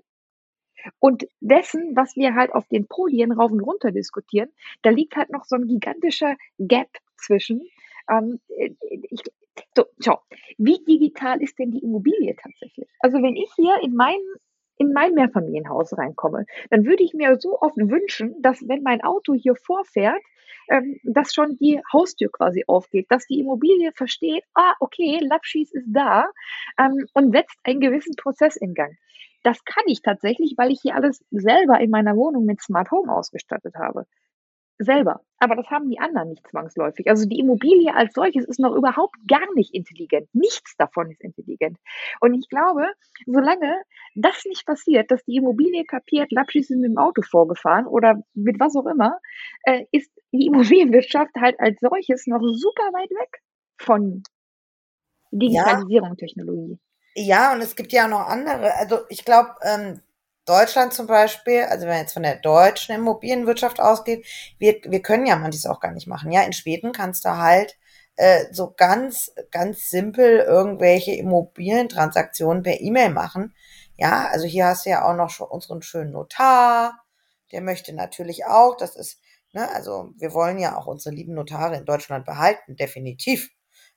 und 0.98 1.26
dessen, 1.40 1.96
was 1.96 2.16
wir 2.16 2.34
halt 2.34 2.52
auf 2.52 2.66
den 2.68 2.86
Polien 2.86 3.32
rauf 3.32 3.50
und 3.50 3.60
runter 3.60 3.92
diskutieren, 3.92 4.50
da 4.82 4.90
liegt 4.90 5.16
halt 5.16 5.30
noch 5.30 5.44
so 5.44 5.56
ein 5.56 5.66
gigantischer 5.66 6.36
Gap 6.58 6.88
zwischen. 7.16 7.62
Ähm, 8.08 8.40
äh, 8.56 8.70
ich, 9.10 9.20
so, 9.74 9.84
schau, 10.04 10.20
wie 10.58 10.78
digital 10.84 11.42
ist 11.42 11.58
denn 11.58 11.70
die 11.70 11.82
Immobilie 11.82 12.36
tatsächlich? 12.36 12.88
Also 13.00 13.18
wenn 13.18 13.36
ich 13.36 13.50
hier 13.56 13.76
in 13.82 13.94
mein, 13.94 14.18
in 14.78 14.92
mein 14.92 15.14
Mehrfamilienhaus 15.14 15.96
reinkomme, 15.96 16.46
dann 16.70 16.84
würde 16.84 17.02
ich 17.02 17.14
mir 17.14 17.38
so 17.40 17.58
oft 17.60 17.76
wünschen, 17.76 18.34
dass 18.42 18.66
wenn 18.68 18.82
mein 18.82 19.02
Auto 19.02 19.34
hier 19.34 19.54
vorfährt, 19.56 20.22
ähm, 20.68 20.98
dass 21.04 21.32
schon 21.32 21.56
die 21.56 21.80
Haustür 21.92 22.30
quasi 22.30 22.64
aufgeht, 22.66 23.06
dass 23.10 23.26
die 23.26 23.40
Immobilie 23.40 23.92
versteht, 23.92 24.44
ah, 24.54 24.74
okay, 24.80 25.20
Lapschis 25.22 25.72
ist 25.72 25.86
da 25.88 26.26
ähm, 26.78 27.06
und 27.14 27.32
setzt 27.32 27.58
einen 27.64 27.80
gewissen 27.80 28.16
Prozess 28.16 28.56
in 28.56 28.74
Gang. 28.74 28.96
Das 29.42 29.64
kann 29.64 29.84
ich 29.86 30.02
tatsächlich, 30.02 30.54
weil 30.56 30.72
ich 30.72 30.80
hier 30.82 30.96
alles 30.96 31.24
selber 31.30 31.78
in 31.80 31.90
meiner 31.90 32.16
Wohnung 32.16 32.46
mit 32.46 32.60
Smart 32.60 32.90
Home 32.90 33.12
ausgestattet 33.12 33.74
habe 33.76 34.06
selber. 34.78 35.20
Aber 35.38 35.54
das 35.56 35.66
haben 35.70 35.90
die 35.90 35.98
anderen 35.98 36.30
nicht 36.30 36.46
zwangsläufig. 36.48 37.08
Also 37.08 37.26
die 37.26 37.38
Immobilie 37.38 37.94
als 37.94 38.14
solches 38.14 38.44
ist 38.46 38.58
noch 38.58 38.74
überhaupt 38.74 39.16
gar 39.28 39.52
nicht 39.54 39.74
intelligent. 39.74 40.28
Nichts 40.32 40.76
davon 40.76 41.10
ist 41.10 41.22
intelligent. 41.22 41.78
Und 42.20 42.34
ich 42.34 42.48
glaube, 42.48 42.86
solange 43.26 43.82
das 44.14 44.44
nicht 44.46 44.66
passiert, 44.66 45.10
dass 45.10 45.24
die 45.24 45.36
Immobilie 45.36 45.84
kapiert, 45.84 46.32
Lapschis 46.32 46.70
ist 46.70 46.76
mit 46.76 46.90
dem 46.90 46.98
Auto 46.98 47.22
vorgefahren 47.22 47.86
oder 47.86 48.22
mit 48.34 48.58
was 48.60 48.76
auch 48.76 48.86
immer, 48.86 49.18
äh, 49.64 49.84
ist 49.92 50.10
die 50.32 50.46
Immobilienwirtschaft 50.46 51.34
halt 51.40 51.58
als 51.60 51.78
solches 51.80 52.26
noch 52.26 52.40
super 52.40 52.92
weit 52.92 53.10
weg 53.10 53.42
von 53.78 54.22
Digitalisierung 55.30 56.06
ja. 56.06 56.10
und 56.10 56.18
Technologie. 56.18 56.78
Ja, 57.14 57.54
und 57.54 57.62
es 57.62 57.76
gibt 57.76 57.92
ja 57.92 58.04
auch 58.04 58.10
noch 58.10 58.28
andere. 58.28 58.74
Also 58.74 59.00
ich 59.08 59.24
glaube, 59.24 59.54
ähm, 59.62 60.00
Deutschland 60.46 60.94
zum 60.94 61.06
Beispiel, 61.06 61.62
also 61.64 61.82
wenn 61.82 61.90
man 61.90 62.00
jetzt 62.00 62.12
von 62.14 62.22
der 62.22 62.36
deutschen 62.36 62.94
Immobilienwirtschaft 62.94 63.80
ausgeht, 63.80 64.26
wir, 64.58 64.80
wir 64.84 65.02
können 65.02 65.26
ja 65.26 65.36
manches 65.36 65.66
auch 65.66 65.80
gar 65.80 65.92
nicht 65.92 66.06
machen. 66.06 66.32
Ja, 66.32 66.42
in 66.42 66.52
Schweden 66.52 66.92
kannst 66.92 67.24
du 67.24 67.36
halt 67.36 67.76
äh, 68.16 68.44
so 68.52 68.72
ganz, 68.76 69.32
ganz 69.50 69.90
simpel 69.90 70.38
irgendwelche 70.40 71.12
Immobilientransaktionen 71.12 72.62
per 72.62 72.80
E-Mail 72.80 73.10
machen. 73.10 73.54
Ja, 73.96 74.28
also 74.28 74.46
hier 74.46 74.66
hast 74.66 74.86
du 74.86 74.90
ja 74.90 75.04
auch 75.04 75.14
noch 75.14 75.30
schon 75.30 75.48
unseren 75.48 75.82
schönen 75.82 76.12
Notar. 76.12 77.02
Der 77.52 77.60
möchte 77.60 77.92
natürlich 77.94 78.46
auch, 78.46 78.76
das 78.76 78.96
ist, 78.96 79.20
ne, 79.52 79.68
also 79.74 80.12
wir 80.16 80.32
wollen 80.32 80.58
ja 80.58 80.76
auch 80.76 80.86
unsere 80.86 81.14
lieben 81.14 81.34
Notare 81.34 81.76
in 81.76 81.84
Deutschland 81.84 82.24
behalten, 82.26 82.76
definitiv. 82.76 83.50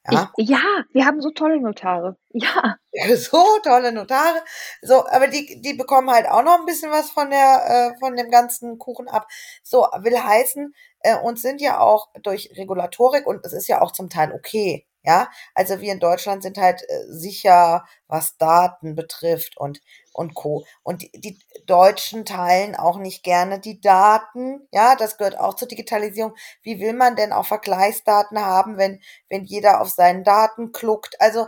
Ja, 0.07 0.31
ich, 0.37 0.49
ja 0.49 0.59
wir 0.91 1.05
haben 1.05 1.21
so 1.21 1.31
tolle 1.31 1.59
Notare. 1.61 2.17
Ja. 2.91 3.15
So 3.17 3.43
tolle 3.63 3.91
Notare. 3.91 4.41
So, 4.81 5.07
aber 5.07 5.27
die, 5.27 5.61
die 5.61 5.73
bekommen 5.73 6.09
halt 6.09 6.27
auch 6.27 6.43
noch 6.43 6.59
ein 6.59 6.65
bisschen 6.65 6.91
was 6.91 7.11
von 7.11 7.29
der, 7.29 7.93
äh, 7.95 7.99
von 7.99 8.15
dem 8.15 8.31
ganzen 8.31 8.79
Kuchen 8.79 9.07
ab. 9.07 9.27
So, 9.63 9.81
will 9.99 10.17
heißen, 10.17 10.73
äh, 11.01 11.15
uns 11.17 11.41
sind 11.41 11.61
ja 11.61 11.79
auch 11.79 12.09
durch 12.23 12.51
Regulatorik 12.57 13.27
und 13.27 13.45
es 13.45 13.53
ist 13.53 13.67
ja 13.67 13.81
auch 13.81 13.91
zum 13.91 14.09
Teil 14.09 14.33
okay. 14.33 14.88
Ja, 15.09 15.27
also 15.55 15.81
wir 15.81 15.91
in 15.91 15.99
Deutschland 15.99 16.43
sind 16.43 16.59
halt 16.59 16.83
äh, 16.87 17.05
sicher, 17.07 17.83
was 18.07 18.37
Daten 18.37 18.93
betrifft 18.93 19.57
und, 19.57 19.81
und 20.13 20.35
Co. 20.35 20.67
Und 20.83 21.01
die, 21.01 21.09
die 21.19 21.39
Deutschen 21.65 22.25
teilen 22.25 22.75
auch 22.75 22.99
nicht 22.99 23.23
gerne 23.23 23.59
die 23.59 23.81
Daten. 23.81 24.67
Ja, 24.71 24.95
das 24.95 25.17
gehört 25.17 25.39
auch 25.39 25.55
zur 25.55 25.67
Digitalisierung. 25.67 26.35
Wie 26.61 26.79
will 26.79 26.93
man 26.93 27.15
denn 27.15 27.33
auch 27.33 27.47
Vergleichsdaten 27.47 28.39
haben, 28.39 28.77
wenn, 28.77 29.01
wenn 29.29 29.45
jeder 29.45 29.81
auf 29.81 29.89
seinen 29.89 30.23
Daten 30.23 30.73
kluckt? 30.73 31.19
Also 31.19 31.47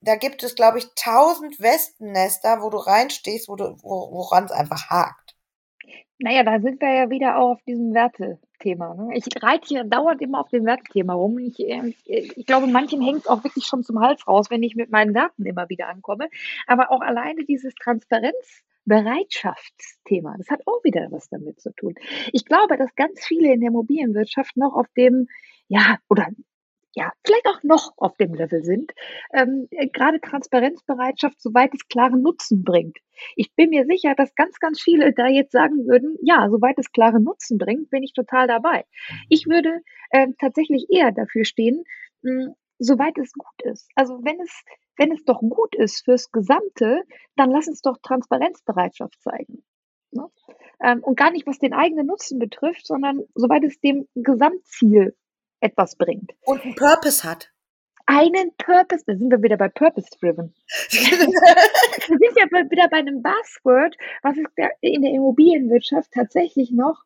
da 0.00 0.16
gibt 0.16 0.42
es, 0.42 0.54
glaube 0.54 0.78
ich, 0.78 0.86
tausend 0.94 1.60
Wespennester, 1.60 2.62
wo 2.62 2.70
du 2.70 2.78
reinstehst, 2.78 3.50
wo 3.50 3.56
du, 3.56 3.76
wo, 3.82 4.12
woran 4.12 4.46
es 4.46 4.50
einfach 4.50 4.88
hakt. 4.88 5.36
Naja, 6.18 6.42
da 6.42 6.58
sind 6.58 6.80
wir 6.80 6.90
ja 6.90 7.10
wieder 7.10 7.36
auch 7.36 7.50
auf 7.50 7.62
diesem 7.66 7.92
Werte, 7.92 8.38
Thema. 8.64 8.94
Ne? 8.94 9.10
Ich 9.14 9.26
reite 9.40 9.68
hier 9.68 9.84
dauernd 9.84 10.20
immer 10.22 10.40
auf 10.40 10.48
dem 10.48 10.64
Wertthema 10.64 11.12
rum. 11.12 11.38
Ich, 11.38 11.60
äh, 11.60 11.92
ich 12.06 12.46
glaube, 12.46 12.66
manchen 12.66 13.02
hängt 13.02 13.20
es 13.20 13.28
auch 13.28 13.44
wirklich 13.44 13.66
schon 13.66 13.84
zum 13.84 14.00
Hals 14.00 14.26
raus, 14.26 14.50
wenn 14.50 14.62
ich 14.62 14.74
mit 14.74 14.90
meinen 14.90 15.12
Daten 15.12 15.44
immer 15.44 15.68
wieder 15.68 15.88
ankomme. 15.88 16.30
Aber 16.66 16.90
auch 16.90 17.02
alleine 17.02 17.44
dieses 17.44 17.74
Transparenzbereitschaftsthema, 17.74 20.36
das 20.38 20.48
hat 20.48 20.62
auch 20.66 20.82
wieder 20.82 21.08
was 21.10 21.28
damit 21.28 21.60
zu 21.60 21.74
tun. 21.74 21.94
Ich 22.32 22.46
glaube, 22.46 22.78
dass 22.78 22.94
ganz 22.96 23.22
viele 23.24 23.52
in 23.52 23.60
der 23.60 23.68
Immobilienwirtschaft 23.68 24.56
noch 24.56 24.74
auf 24.74 24.86
dem, 24.96 25.28
ja, 25.68 25.98
oder 26.08 26.28
ja, 26.94 27.12
vielleicht 27.24 27.46
auch 27.46 27.62
noch 27.62 27.92
auf 27.96 28.16
dem 28.16 28.34
Level 28.34 28.62
sind, 28.62 28.92
ähm, 29.32 29.68
äh, 29.70 29.88
gerade 29.88 30.20
Transparenzbereitschaft, 30.20 31.40
soweit 31.40 31.74
es 31.74 31.88
klaren 31.88 32.22
Nutzen 32.22 32.64
bringt. 32.64 32.98
Ich 33.36 33.54
bin 33.54 33.70
mir 33.70 33.84
sicher, 33.86 34.14
dass 34.14 34.34
ganz, 34.34 34.58
ganz 34.58 34.80
viele 34.80 35.12
da 35.12 35.26
jetzt 35.26 35.52
sagen 35.52 35.86
würden, 35.86 36.16
ja, 36.22 36.48
soweit 36.50 36.78
es 36.78 36.92
klaren 36.92 37.24
Nutzen 37.24 37.58
bringt, 37.58 37.90
bin 37.90 38.02
ich 38.02 38.12
total 38.12 38.46
dabei. 38.46 38.84
Ich 39.28 39.46
würde 39.46 39.80
ähm, 40.12 40.34
tatsächlich 40.40 40.86
eher 40.90 41.12
dafür 41.12 41.44
stehen, 41.44 41.84
mh, 42.22 42.44
hm, 42.46 42.54
soweit 42.78 43.16
es 43.18 43.32
gut 43.32 43.62
ist. 43.62 43.88
Also 43.94 44.20
wenn 44.24 44.40
es, 44.40 44.64
wenn 44.96 45.12
es 45.12 45.24
doch 45.24 45.40
gut 45.40 45.74
ist 45.74 46.04
fürs 46.04 46.30
Gesamte, 46.30 47.02
dann 47.36 47.50
lass 47.50 47.68
uns 47.68 47.82
doch 47.82 47.98
Transparenzbereitschaft 48.02 49.20
zeigen. 49.22 49.64
Ne? 50.10 50.28
Ähm, 50.82 51.02
und 51.02 51.16
gar 51.16 51.30
nicht, 51.30 51.46
was 51.46 51.58
den 51.58 51.72
eigenen 51.72 52.06
Nutzen 52.06 52.38
betrifft, 52.38 52.86
sondern 52.86 53.22
soweit 53.34 53.64
es 53.64 53.80
dem 53.80 54.08
Gesamtziel 54.14 55.14
etwas 55.64 55.96
bringt. 55.96 56.32
Und 56.42 56.62
einen 56.62 56.74
Purpose 56.74 57.24
hat. 57.24 57.50
Einen 58.06 58.54
Purpose, 58.58 59.02
da 59.06 59.16
sind 59.16 59.30
wir 59.30 59.42
wieder 59.42 59.56
bei 59.56 59.68
Purpose 59.68 60.08
Driven. 60.20 60.54
wir 60.90 62.18
sind 62.18 62.36
ja 62.36 62.70
wieder 62.70 62.88
bei 62.90 62.98
einem 62.98 63.22
Buzzword, 63.22 63.96
was 64.22 64.36
es 64.36 64.44
in 64.82 65.02
der 65.02 65.12
Immobilienwirtschaft 65.12 66.12
tatsächlich 66.12 66.70
noch, 66.70 67.02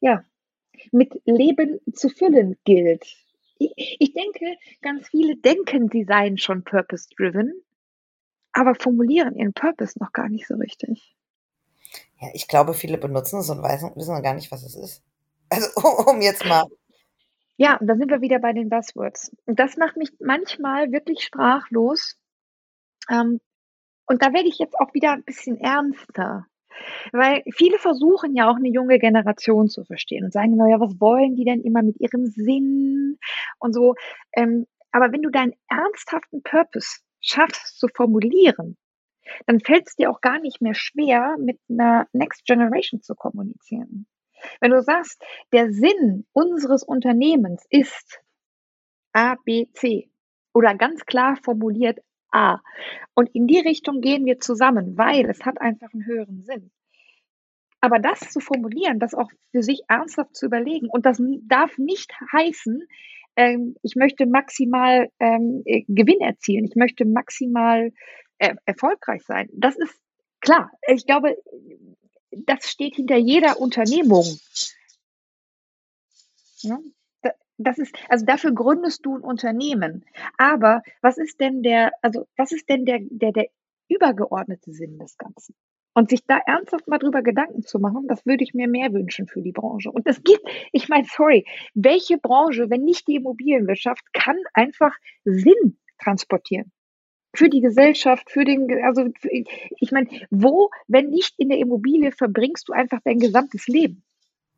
ja, 0.00 0.24
mit 0.92 1.20
Leben 1.24 1.80
zu 1.92 2.08
füllen 2.08 2.56
gilt. 2.64 3.04
Ich, 3.58 3.72
ich 3.98 4.12
denke, 4.14 4.56
ganz 4.80 5.08
viele 5.08 5.36
denken, 5.36 5.88
sie 5.90 6.04
seien 6.04 6.38
schon 6.38 6.62
Purpose 6.62 7.08
Driven, 7.16 7.52
aber 8.52 8.76
formulieren 8.76 9.34
ihren 9.34 9.54
Purpose 9.54 9.98
noch 9.98 10.12
gar 10.12 10.28
nicht 10.28 10.46
so 10.46 10.54
richtig. 10.54 11.16
Ja, 12.20 12.28
ich 12.32 12.46
glaube, 12.46 12.74
viele 12.74 12.98
benutzen 12.98 13.40
es 13.40 13.50
und 13.50 13.64
wissen 13.64 14.22
gar 14.22 14.34
nicht, 14.34 14.52
was 14.52 14.62
es 14.62 14.76
ist. 14.76 15.02
Also, 15.48 15.66
um 16.06 16.20
jetzt 16.20 16.44
mal 16.44 16.68
ja, 17.58 17.76
da 17.80 17.96
sind 17.96 18.10
wir 18.10 18.20
wieder 18.20 18.38
bei 18.38 18.52
den 18.52 18.68
Buzzwords. 18.68 19.32
Und 19.44 19.58
das 19.58 19.76
macht 19.76 19.96
mich 19.96 20.10
manchmal 20.20 20.92
wirklich 20.92 21.22
sprachlos. 21.22 22.16
Ähm, 23.10 23.40
und 24.06 24.22
da 24.22 24.32
werde 24.32 24.48
ich 24.48 24.58
jetzt 24.58 24.78
auch 24.78 24.94
wieder 24.94 25.12
ein 25.12 25.24
bisschen 25.24 25.60
ernster. 25.60 26.46
Weil 27.12 27.42
viele 27.52 27.78
versuchen 27.78 28.36
ja 28.36 28.48
auch 28.48 28.56
eine 28.56 28.68
junge 28.68 29.00
Generation 29.00 29.68
zu 29.68 29.84
verstehen 29.84 30.24
und 30.24 30.32
sagen, 30.32 30.54
naja, 30.56 30.78
was 30.78 31.00
wollen 31.00 31.34
die 31.34 31.44
denn 31.44 31.60
immer 31.62 31.82
mit 31.82 32.00
ihrem 32.00 32.26
Sinn 32.26 33.18
und 33.58 33.74
so. 33.74 33.94
Ähm, 34.32 34.66
aber 34.92 35.12
wenn 35.12 35.22
du 35.22 35.30
deinen 35.30 35.54
ernsthaften 35.68 36.44
Purpose 36.44 37.00
schaffst 37.20 37.80
zu 37.80 37.88
formulieren, 37.92 38.76
dann 39.46 39.58
fällt 39.58 39.88
es 39.88 39.96
dir 39.96 40.10
auch 40.10 40.20
gar 40.20 40.38
nicht 40.38 40.62
mehr 40.62 40.74
schwer, 40.74 41.36
mit 41.38 41.58
einer 41.68 42.06
Next 42.12 42.44
Generation 42.44 43.02
zu 43.02 43.16
kommunizieren. 43.16 44.06
Wenn 44.60 44.70
du 44.70 44.82
sagst, 44.82 45.22
der 45.52 45.72
Sinn 45.72 46.26
unseres 46.32 46.82
Unternehmens 46.82 47.64
ist 47.70 48.20
A, 49.12 49.36
B, 49.44 49.66
C 49.72 50.10
oder 50.52 50.74
ganz 50.74 51.04
klar 51.06 51.36
formuliert 51.42 52.00
A 52.30 52.58
und 53.14 53.28
in 53.34 53.46
die 53.46 53.60
Richtung 53.60 54.00
gehen 54.00 54.26
wir 54.26 54.38
zusammen, 54.38 54.98
weil 54.98 55.28
es 55.28 55.44
hat 55.44 55.60
einfach 55.60 55.92
einen 55.92 56.06
höheren 56.06 56.42
Sinn. 56.42 56.70
Aber 57.80 58.00
das 58.00 58.20
zu 58.30 58.40
formulieren, 58.40 58.98
das 58.98 59.14
auch 59.14 59.30
für 59.52 59.62
sich 59.62 59.82
ernsthaft 59.88 60.34
zu 60.34 60.46
überlegen 60.46 60.88
und 60.88 61.06
das 61.06 61.22
darf 61.48 61.78
nicht 61.78 62.12
heißen, 62.32 62.82
ähm, 63.36 63.76
ich 63.82 63.94
möchte 63.94 64.26
maximal 64.26 65.08
ähm, 65.20 65.62
äh, 65.64 65.84
Gewinn 65.86 66.20
erzielen, 66.20 66.64
ich 66.64 66.74
möchte 66.74 67.04
maximal 67.04 67.92
äh, 68.38 68.54
erfolgreich 68.64 69.22
sein. 69.24 69.48
Das 69.52 69.76
ist 69.76 69.94
klar. 70.40 70.70
Ich 70.88 71.06
glaube, 71.06 71.36
das 72.30 72.68
steht 72.68 72.96
hinter 72.96 73.16
jeder 73.16 73.60
Unternehmung. 73.60 74.24
Ja, 76.60 76.78
das 77.58 77.78
ist, 77.78 77.94
also 78.08 78.24
dafür 78.24 78.52
gründest 78.52 79.04
du 79.04 79.16
ein 79.16 79.22
Unternehmen. 79.22 80.04
Aber 80.36 80.82
was 81.02 81.18
ist 81.18 81.40
denn 81.40 81.62
der, 81.62 81.92
also 82.02 82.26
was 82.36 82.52
ist 82.52 82.68
denn 82.68 82.84
der, 82.84 83.00
der, 83.02 83.32
der 83.32 83.48
übergeordnete 83.88 84.72
Sinn 84.72 84.98
des 84.98 85.18
Ganzen? 85.18 85.54
Und 85.94 86.10
sich 86.10 86.24
da 86.24 86.38
ernsthaft 86.46 86.86
mal 86.86 86.98
drüber 86.98 87.22
Gedanken 87.22 87.64
zu 87.64 87.80
machen, 87.80 88.06
das 88.06 88.24
würde 88.24 88.44
ich 88.44 88.54
mir 88.54 88.68
mehr 88.68 88.92
wünschen 88.92 89.26
für 89.26 89.42
die 89.42 89.50
Branche. 89.50 89.90
Und 89.90 90.06
es 90.06 90.22
gibt, 90.22 90.42
ich 90.70 90.88
meine, 90.88 91.06
sorry, 91.08 91.44
welche 91.74 92.18
Branche, 92.18 92.70
wenn 92.70 92.84
nicht 92.84 93.08
die 93.08 93.16
Immobilienwirtschaft, 93.16 94.12
kann 94.12 94.36
einfach 94.54 94.94
Sinn 95.24 95.78
transportieren? 95.98 96.70
Für 97.34 97.48
die 97.48 97.60
Gesellschaft, 97.60 98.30
für 98.30 98.44
den, 98.44 98.68
also 98.84 99.06
ich 99.30 99.90
meine, 99.92 100.08
wo, 100.30 100.70
wenn 100.86 101.10
nicht 101.10 101.34
in 101.38 101.50
der 101.50 101.58
Immobilie, 101.58 102.12
verbringst 102.12 102.68
du 102.68 102.72
einfach 102.72 103.00
dein 103.04 103.18
gesamtes 103.18 103.66
Leben? 103.66 104.02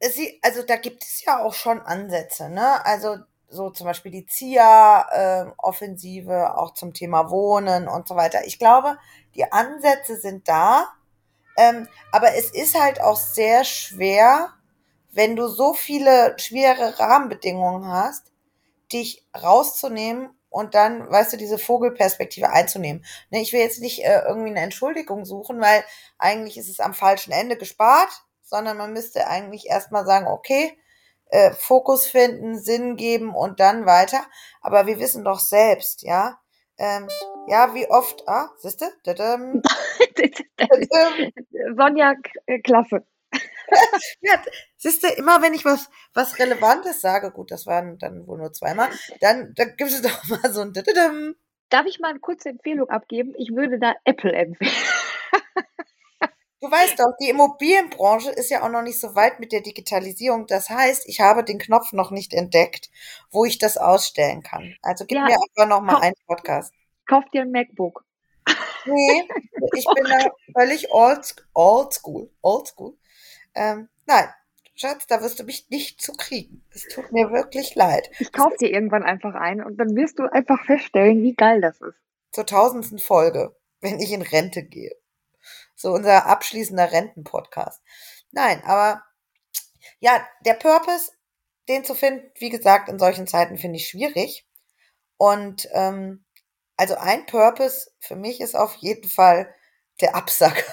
Sie, 0.01 0.39
also 0.43 0.63
da 0.63 0.77
gibt 0.77 1.03
es 1.05 1.25
ja 1.25 1.43
auch 1.43 1.53
schon 1.53 1.81
Ansätze, 1.81 2.49
ne? 2.49 2.87
Also 2.87 3.17
so 3.49 3.71
zum 3.71 3.87
Beispiel 3.87 4.13
die 4.13 4.27
ZIA-Offensive, 4.27 6.33
äh, 6.33 6.47
auch 6.47 6.75
zum 6.75 6.95
Thema 6.95 7.31
Wohnen 7.31 7.89
und 7.89 8.07
so 8.09 8.17
weiter. 8.17 8.47
Ich 8.47 8.59
glaube, 8.59 8.97
die 9.35 9.53
Ansätze 9.53 10.17
sind 10.17 10.49
da, 10.49 10.89
ähm, 11.59 11.87
aber 12.13 12.35
es 12.37 12.51
ist 12.51 12.81
halt 12.81 13.03
auch 13.03 13.17
sehr 13.17 13.65
schwer, 13.65 14.55
wenn 15.13 15.37
du 15.37 15.49
so 15.49 15.75
viele 15.75 16.35
schwere 16.39 17.01
Rahmenbedingungen 17.01 17.89
hast, 17.89 18.31
dich 18.93 19.27
rauszunehmen 19.37 20.31
und 20.51 20.75
dann, 20.75 21.11
weißt 21.11 21.33
du, 21.33 21.37
diese 21.37 21.59
Vogelperspektive 21.59 22.51
einzunehmen. 22.51 23.05
Ne, 23.31 23.41
ich 23.41 23.53
will 23.53 23.61
jetzt 23.61 23.81
nicht 23.81 24.05
äh, 24.05 24.23
irgendwie 24.27 24.51
eine 24.51 24.61
Entschuldigung 24.61 25.25
suchen, 25.25 25.61
weil 25.61 25.85
eigentlich 26.19 26.59
ist 26.59 26.69
es 26.69 26.81
am 26.81 26.93
falschen 26.93 27.33
Ende 27.33 27.57
gespart, 27.57 28.11
sondern 28.43 28.77
man 28.77 28.93
müsste 28.93 29.29
eigentlich 29.29 29.69
erstmal 29.69 30.05
sagen, 30.05 30.27
okay, 30.27 30.77
äh, 31.27 31.53
Fokus 31.53 32.07
finden, 32.07 32.59
Sinn 32.59 32.97
geben 32.97 33.35
und 33.35 33.61
dann 33.61 33.87
weiter. 33.87 34.25
Aber 34.61 34.87
wir 34.87 34.99
wissen 34.99 35.25
doch 35.25 35.39
selbst, 35.39 36.03
ja, 36.03 36.39
ähm, 36.79 37.09
ja, 37.47 37.75
wie 37.75 37.89
oft, 37.91 38.27
ah, 38.27 38.49
siehste? 38.59 38.91
Sonja, 41.77 42.15
äh, 42.47 42.59
klasse. 42.61 43.05
ja, 44.21 44.43
siehst 44.77 45.03
du, 45.03 45.09
immer 45.09 45.43
wenn 45.43 45.55
ich 45.55 45.65
was, 45.65 45.89
was 46.15 46.39
Relevantes 46.39 47.01
sage, 47.01 47.31
gut, 47.31 47.51
das 47.51 47.67
waren 47.67 47.99
dann 47.99 48.27
wohl 48.27 48.39
nur 48.39 48.53
zweimal, 48.53 48.89
dann, 49.21 49.55
dann 49.55 49.77
gibt 49.77 49.91
es 49.91 50.03
doch 50.03 50.25
mal 50.29 50.53
so 50.53 50.61
ein 50.63 50.73
Dididim. 50.73 51.37
Darf 51.69 51.87
ich 51.87 52.01
mal 52.01 52.09
eine 52.09 52.21
kurze 52.21 52.49
Empfehlung 52.49 52.89
abgeben? 52.89 53.35
Ich 53.37 53.51
würde 53.55 53.79
da 53.79 53.95
Apple 54.05 54.33
empfehlen. 54.33 54.73
Du 56.63 56.71
weißt 56.71 57.01
doch, 57.01 57.15
die 57.19 57.31
Immobilienbranche 57.31 58.31
ist 58.33 58.51
ja 58.51 58.63
auch 58.63 58.69
noch 58.69 58.83
nicht 58.83 59.01
so 59.01 59.15
weit 59.15 59.41
mit 59.41 59.51
der 59.51 59.63
Digitalisierung. 59.63 60.47
Das 60.47 60.69
heißt, 60.69 61.09
ich 61.09 61.21
habe 61.21 61.43
den 61.43 61.59
Knopf 61.59 61.93
noch 61.93 62.11
nicht 62.11 62.35
entdeckt, 62.35 62.91
wo 63.31 63.47
ich 63.47 63.57
das 63.57 63.79
ausstellen 63.79 64.43
kann. 64.43 64.77
Also 64.83 65.07
gib 65.07 65.17
ja, 65.17 65.25
mir 65.25 65.37
einfach 65.37 65.67
noch 65.67 65.81
mal 65.81 66.03
einen 66.03 66.15
Podcast. 66.27 66.75
Kauf 67.07 67.25
dir 67.33 67.43
ein 67.43 67.51
MacBook. 67.51 68.05
Nee, 68.85 69.29
ich 69.75 69.87
bin 69.95 70.05
da 70.05 70.31
völlig 70.59 70.91
old, 70.91 71.35
old 71.55 71.95
school. 71.95 72.31
Old 72.43 72.67
school. 72.67 72.99
Ähm, 73.55 73.89
nein, 74.07 74.29
Schatz, 74.75 75.07
da 75.07 75.21
wirst 75.21 75.39
du 75.39 75.45
mich 75.45 75.69
nicht 75.69 76.01
zu 76.01 76.13
kriegen. 76.13 76.65
Es 76.71 76.89
tut 76.89 77.13
mir 77.13 77.31
wirklich 77.31 77.75
leid. 77.75 78.11
Ich 78.19 78.33
kaufe 78.33 78.57
dir 78.57 78.71
irgendwann 78.71 79.03
einfach 79.03 79.35
ein 79.35 79.63
und 79.63 79.77
dann 79.77 79.95
wirst 79.95 80.19
du 80.19 80.25
einfach 80.25 80.65
feststellen, 80.65 81.23
wie 81.23 81.35
geil 81.35 81.61
das 81.61 81.81
ist. 81.81 81.97
Zur 82.33 82.47
tausendsten 82.47 82.99
Folge, 82.99 83.55
wenn 83.81 84.01
ich 84.01 84.13
in 84.13 84.23
Rente 84.23 84.63
gehe. 84.63 84.95
So 85.75 85.93
unser 85.93 86.27
abschließender 86.27 86.93
Rentenpodcast. 86.93 87.83
Nein, 88.31 88.63
aber 88.65 89.03
ja, 89.99 90.27
der 90.47 90.55
Purpose, 90.55 91.13
den 91.69 91.85
zu 91.85 91.95
finden, 91.95 92.31
wie 92.39 92.51
gesagt, 92.51 92.89
in 92.89 92.99
solchen 92.99 93.27
Zeiten 93.27 93.59
finde 93.59 93.77
ich 93.77 93.89
schwierig. 93.89 94.47
Und 95.19 95.69
ähm, 95.73 96.25
also 96.77 96.97
ein 96.97 97.27
Purpose 97.27 97.91
für 97.99 98.17
mich 98.17 98.41
ist 98.41 98.57
auf 98.57 98.75
jeden 98.77 99.09
Fall 99.09 99.55
der 100.01 100.15
Absacker. 100.15 100.65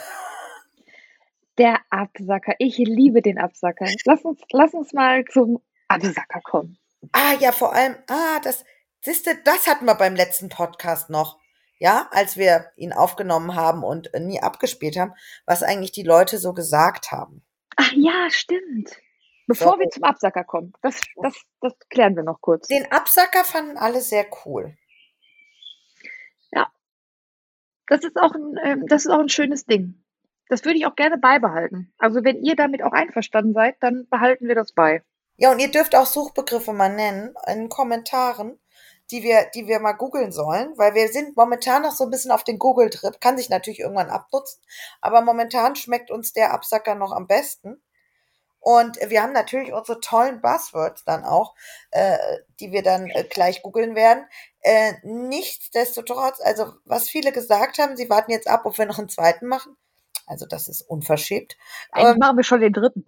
Der 1.58 1.80
Absacker. 1.90 2.54
Ich 2.60 2.78
liebe 2.78 3.22
den 3.22 3.40
Absacker. 3.40 3.88
Lass 4.06 4.24
uns, 4.24 4.42
lass 4.52 4.74
uns 4.74 4.94
mal 4.94 5.26
zum 5.26 5.62
Absacker 5.88 6.42
kommen. 6.44 6.78
Ah, 7.14 7.34
ja, 7.40 7.52
vor 7.52 7.74
allem, 7.74 7.96
ah, 8.08 8.40
das, 8.44 8.64
siehste, 9.02 9.36
das 9.44 9.68
hatten 9.68 9.86
wir 9.86 9.96
beim 9.96 10.16
letzten 10.16 10.50
Podcast 10.50 11.10
noch. 11.10 11.40
Ja, 11.80 12.10
als 12.12 12.38
wir 12.38 12.72
ihn 12.76 12.92
aufgenommen 12.92 13.56
haben 13.56 13.84
und 13.84 14.10
nie 14.20 14.42
abgespielt 14.42 14.98
haben, 14.98 15.14
was 15.46 15.62
eigentlich 15.62 15.92
die 15.92 16.04
Leute 16.04 16.40
so 16.40 16.54
gesagt 16.54 17.12
haben. 17.12 17.44
Ach 17.76 17.92
ja, 17.94 18.30
stimmt. 18.30 19.00
Bevor 19.46 19.74
so. 19.74 19.80
wir 19.80 19.90
zum 19.90 20.04
Absacker 20.04 20.44
kommen, 20.44 20.74
das, 20.82 21.02
das, 21.22 21.36
das 21.62 21.74
klären 21.90 22.16
wir 22.16 22.24
noch 22.24 22.42
kurz. 22.42 22.68
Den 22.68 22.92
Absacker 22.92 23.44
fanden 23.44 23.78
alle 23.78 24.02
sehr 24.02 24.26
cool. 24.46 24.76
Ja. 26.52 26.72
Das 27.88 28.04
ist 28.04 28.18
auch 28.18 28.34
ein, 28.34 28.58
äh, 28.58 28.78
das 28.88 29.06
ist 29.06 29.12
auch 29.12 29.20
ein 29.20 29.30
schönes 29.30 29.66
Ding. 29.66 30.04
Das 30.50 30.64
würde 30.64 30.78
ich 30.78 30.86
auch 30.86 30.96
gerne 30.96 31.18
beibehalten. 31.18 31.94
Also 31.98 32.24
wenn 32.24 32.44
ihr 32.44 32.56
damit 32.56 32.84
auch 32.84 32.94
einverstanden 32.94 33.54
seid, 33.54 33.76
dann 33.82 34.08
behalten 34.10 34.48
wir 34.48 34.56
das 34.56 34.74
bei. 34.74 35.04
Ja, 35.38 35.52
und 35.52 35.60
ihr 35.60 35.70
dürft 35.70 35.96
auch 35.96 36.06
Suchbegriffe 36.06 36.74
mal 36.74 36.94
nennen 36.94 37.36
in 37.48 37.70
Kommentaren, 37.70 38.60
die 39.12 39.24
wir, 39.24 39.50
die 39.54 39.68
wir 39.68 39.80
mal 39.80 39.94
googeln 39.94 40.32
sollen, 40.32 40.74
weil 40.78 40.94
wir 40.94 41.08
sind 41.10 41.38
momentan 41.38 41.84
noch 41.84 41.94
so 41.94 42.06
ein 42.06 42.10
bisschen 42.10 42.32
auf 42.32 42.44
den 42.44 42.60
Google-Trip. 42.60 43.22
Kann 43.22 43.38
sich 43.38 43.50
natürlich 43.50 43.80
irgendwann 43.80 44.10
abnutzen, 44.10 44.62
aber 45.00 45.22
momentan 45.22 45.76
schmeckt 45.76 46.12
uns 46.12 46.34
der 46.34 46.54
Absacker 46.54 46.96
noch 46.96 47.12
am 47.12 47.28
besten. 47.28 47.82
Und 48.60 48.98
wir 49.10 49.22
haben 49.22 49.32
natürlich 49.32 49.72
unsere 49.72 50.02
tollen 50.02 50.42
Buzzwords 50.42 51.06
dann 51.06 51.24
auch, 51.24 51.56
äh, 51.92 52.18
die 52.60 52.72
wir 52.72 52.84
dann 52.84 53.08
äh, 53.08 53.24
gleich 53.24 53.62
googeln 53.62 53.96
werden. 53.96 54.26
Äh, 54.60 54.94
nichtsdestotrotz, 55.04 56.42
also 56.42 56.74
was 56.84 57.08
viele 57.08 57.32
gesagt 57.32 57.78
haben, 57.78 57.96
sie 57.96 58.10
warten 58.10 58.32
jetzt 58.32 58.48
ab, 58.50 58.66
ob 58.66 58.78
wir 58.78 58.86
noch 58.86 59.00
einen 59.00 59.08
zweiten 59.08 59.48
machen. 59.48 59.78
Also 60.28 60.46
das 60.46 60.68
ist 60.68 60.82
unverschämt. 60.82 61.58
Eigentlich 61.92 62.14
ähm, 62.14 62.20
machen 62.20 62.38
wir 62.38 62.44
schon 62.44 62.62
den 62.62 62.74
dritten. 62.74 63.06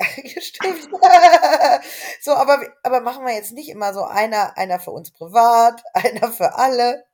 Stimmt. 0.40 0.88
so, 2.20 2.32
aber, 2.32 2.66
aber 2.82 3.00
machen 3.00 3.24
wir 3.24 3.34
jetzt 3.34 3.52
nicht 3.52 3.68
immer 3.68 3.94
so 3.94 4.04
einer, 4.04 4.56
einer 4.56 4.80
für 4.80 4.90
uns 4.90 5.12
privat, 5.12 5.82
einer 5.94 6.32
für 6.32 6.54
alle, 6.54 7.04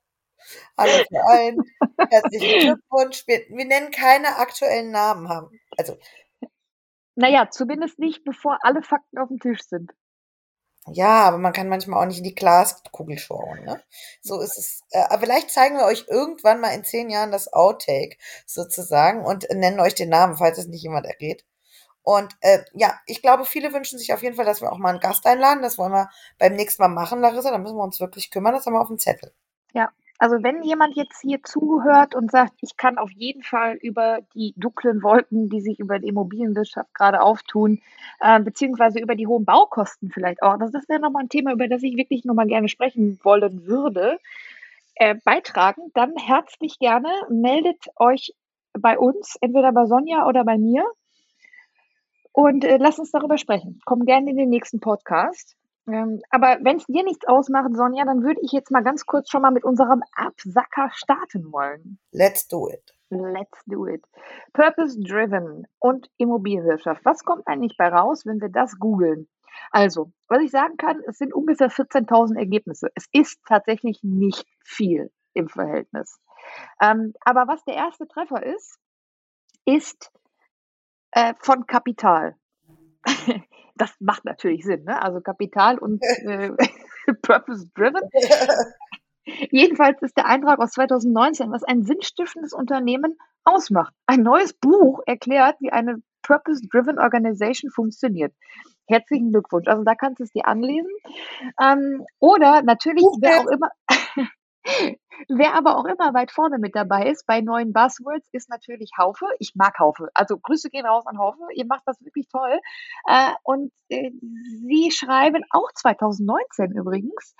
alle 0.76 1.04
für 1.04 1.28
einen. 1.28 1.58
Herzlichen 2.08 2.60
Glückwunsch. 2.60 3.26
Wir, 3.26 3.40
wir 3.48 3.64
nennen 3.64 3.90
keine 3.90 4.36
aktuellen 4.36 4.90
Namen 4.90 5.28
haben. 5.28 5.60
Also. 5.76 5.98
Naja, 7.16 7.50
zumindest 7.50 7.98
nicht, 7.98 8.24
bevor 8.24 8.58
alle 8.62 8.82
Fakten 8.82 9.18
auf 9.18 9.28
dem 9.28 9.40
Tisch 9.40 9.62
sind. 9.62 9.92
Ja, 10.92 11.23
aber 11.23 11.38
man 11.38 11.52
kann 11.52 11.68
manchmal 11.68 12.02
auch 12.02 12.07
nicht 12.07 12.18
in 12.18 12.25
die 12.25 12.35
Glaskugel 12.35 13.18
schauen. 13.18 13.64
Ne? 13.64 13.80
So 14.21 14.40
ist 14.40 14.59
es. 14.59 14.83
Äh, 14.90 15.04
aber 15.09 15.21
vielleicht 15.21 15.50
zeigen 15.50 15.76
wir 15.76 15.85
euch 15.85 16.07
irgendwann 16.09 16.61
mal 16.61 16.71
in 16.71 16.85
zehn 16.85 17.11
Jahren 17.11 17.33
das 17.33 17.52
Outtake 17.52 18.16
sozusagen 18.47 19.25
und 19.25 19.49
nennen 19.50 19.80
euch 19.80 19.95
den 19.95 20.09
Namen, 20.09 20.37
falls 20.37 20.59
es 20.59 20.66
nicht 20.66 20.83
jemand 20.83 21.07
ergeht. 21.07 21.45
Und 22.02 22.37
äh, 22.40 22.61
ja, 22.73 22.99
ich 23.07 23.21
glaube, 23.21 23.45
viele 23.45 23.73
wünschen 23.73 23.99
sich 23.99 24.15
auf 24.15 24.23
jeden 24.23 24.36
Fall, 24.36 24.47
dass 24.47 24.62
wir 24.62 24.73
auch 24.73 24.78
mal 24.78 24.91
einen 24.91 25.00
Gast 25.00 25.26
einladen. 25.26 25.62
Das 25.62 25.76
wollen 25.76 25.93
wir 25.93 26.08
beim 26.39 26.54
nächsten 26.54 26.82
Mal 26.82 26.89
machen, 26.89 27.21
Larissa. 27.21 27.50
Da 27.50 27.58
müssen 27.58 27.76
wir 27.76 27.84
uns 27.84 28.00
wirklich 28.00 28.30
kümmern. 28.30 28.54
Das 28.54 28.65
haben 28.65 28.73
wir 28.73 28.80
auf 28.80 28.89
dem 28.89 28.99
Zettel. 28.99 29.32
Ja, 29.75 29.91
also 30.19 30.43
wenn 30.43 30.63
jemand 30.63 30.97
jetzt 30.97 31.21
hier 31.21 31.43
zuhört 31.45 32.15
und 32.15 32.31
sagt, 32.31 32.54
ich 32.61 32.76
kann 32.76 32.99
auf 32.99 33.11
jeden 33.13 33.43
Fall 33.43 33.75
über 33.75 34.19
die 34.35 34.52
dunklen 34.57 35.02
Wolken, 35.02 35.49
die 35.49 35.61
sich 35.61 35.78
über 35.78 36.00
die 36.00 36.09
Immobilienwirtschaft 36.09 36.93
gerade 36.93 37.21
auftun, 37.21 37.81
äh, 38.21 38.41
beziehungsweise 38.41 38.99
über 38.99 39.15
die 39.15 39.28
hohen 39.28 39.45
Baukosten 39.45 40.11
vielleicht 40.11 40.43
auch, 40.43 40.59
das, 40.59 40.73
wäre 40.89 41.00
nochmal 41.00 41.25
ein 41.25 41.28
Thema, 41.28 41.52
über 41.52 41.69
das 41.69 41.83
ich 41.83 41.97
wirklich 41.97 42.25
nochmal 42.25 42.47
gerne 42.49 42.69
sprechen 42.69 43.21
wollen 43.23 43.67
würde, 43.67 44.19
äh, 44.97 45.15
beitragen, 45.25 45.91
dann 45.95 46.17
herzlich 46.17 46.78
gerne 46.81 47.11
meldet 47.28 47.87
euch 47.97 48.35
bei 48.78 48.99
uns, 48.99 49.37
entweder 49.41 49.73
bei 49.73 49.87
Sonja 49.87 50.26
oder 50.26 50.45
bei 50.45 50.59
mir 50.59 50.85
und 52.33 52.65
äh, 52.65 52.76
lasst 52.78 52.99
uns 52.99 53.11
darüber 53.13 53.39
sprechen. 53.39 53.81
Komm 53.85 54.04
gerne 54.04 54.31
in 54.31 54.37
den 54.37 54.49
nächsten 54.49 54.81
Podcast. 54.81 55.57
Ähm, 55.88 56.20
aber 56.30 56.58
wenn 56.62 56.76
es 56.76 56.84
dir 56.84 57.02
nichts 57.02 57.26
ausmacht, 57.26 57.74
Sonja, 57.74 58.04
dann 58.04 58.22
würde 58.22 58.40
ich 58.42 58.52
jetzt 58.52 58.70
mal 58.70 58.82
ganz 58.82 59.06
kurz 59.06 59.30
schon 59.30 59.42
mal 59.42 59.50
mit 59.50 59.64
unserem 59.64 60.02
Absacker 60.12 60.90
starten 60.92 61.50
wollen. 61.50 61.98
Let's 62.12 62.46
do 62.46 62.68
it. 62.68 62.94
Let's 63.10 63.62
do 63.66 63.86
it. 63.86 64.04
Purpose 64.52 65.00
Driven 65.00 65.66
und 65.78 66.10
Immobilienwirtschaft. 66.18 67.04
Was 67.04 67.24
kommt 67.24 67.46
eigentlich 67.46 67.76
bei 67.78 67.88
raus, 67.88 68.26
wenn 68.26 68.40
wir 68.40 68.50
das 68.50 68.78
googeln? 68.78 69.28
Also, 69.70 70.12
was 70.28 70.42
ich 70.42 70.50
sagen 70.50 70.76
kann, 70.76 71.02
es 71.06 71.18
sind 71.18 71.32
ungefähr 71.34 71.70
14.000 71.70 72.38
Ergebnisse. 72.38 72.88
Es 72.94 73.06
ist 73.12 73.40
tatsächlich 73.46 74.00
nicht 74.02 74.46
viel 74.64 75.10
im 75.32 75.48
Verhältnis. 75.48 76.20
Ähm, 76.80 77.14
aber 77.20 77.48
was 77.48 77.64
der 77.64 77.74
erste 77.74 78.06
Treffer 78.06 78.44
ist, 78.44 78.78
ist 79.64 80.10
äh, 81.12 81.34
von 81.38 81.66
Kapital. 81.66 82.36
das 83.76 83.95
macht 84.00 84.25
natürlich 84.25 84.65
Sinn, 84.65 84.84
ne? 84.84 85.00
Also 85.00 85.21
Kapital 85.21 85.78
und 85.78 86.02
äh, 86.02 86.50
Purpose 87.23 87.69
Driven. 87.75 88.02
Jedenfalls 89.50 90.00
ist 90.02 90.17
der 90.17 90.26
Eintrag 90.26 90.58
aus 90.58 90.73
2019, 90.73 91.50
was 91.50 91.63
ein 91.63 91.84
sinnstiftendes 91.84 92.54
Unternehmen 92.54 93.19
ausmacht. 93.45 93.93
Ein 94.06 94.23
neues 94.23 94.54
Buch 94.54 95.00
erklärt, 95.06 95.56
wie 95.61 95.71
eine 95.71 96.02
Purpose-Driven 96.23 96.99
Organization 96.99 97.71
funktioniert. 97.71 98.32
Herzlichen 98.87 99.30
Glückwunsch. 99.30 99.69
Also 99.69 99.84
da 99.84 99.95
kannst 99.95 100.21
du 100.21 100.25
es 100.25 100.32
dir 100.32 100.47
anlesen. 100.47 100.91
Ähm, 101.63 102.06
oder 102.19 102.63
natürlich, 102.63 103.04
wer 103.21 103.41
auch 103.41 103.47
immer, 103.49 103.71
Wer 105.28 105.54
aber 105.54 105.76
auch 105.76 105.85
immer 105.85 106.15
weit 106.15 106.31
vorne 106.31 106.59
mit 106.59 106.75
dabei 106.76 107.11
ist 107.11 107.26
bei 107.26 107.41
neuen 107.41 107.73
Buzzwords, 107.73 108.28
ist 108.33 108.49
natürlich 108.49 108.91
Haufe. 108.97 109.26
Ich 109.39 109.54
mag 109.54 109.78
Haufe. 109.78 110.09
Also 110.15 110.39
Grüße 110.39 110.71
gehen 110.71 110.87
raus 110.87 111.07
an 111.07 111.19
Haufe. 111.19 111.43
Ihr 111.54 111.67
macht 111.67 111.83
das 111.87 112.00
wirklich 112.04 112.28
toll. 112.28 112.61
Äh, 113.09 113.33
und 113.43 113.73
äh, 113.89 114.11
sie 114.21 114.91
schreiben 114.91 115.43
auch 115.50 115.73
2019 115.75 116.73
übrigens 116.73 117.35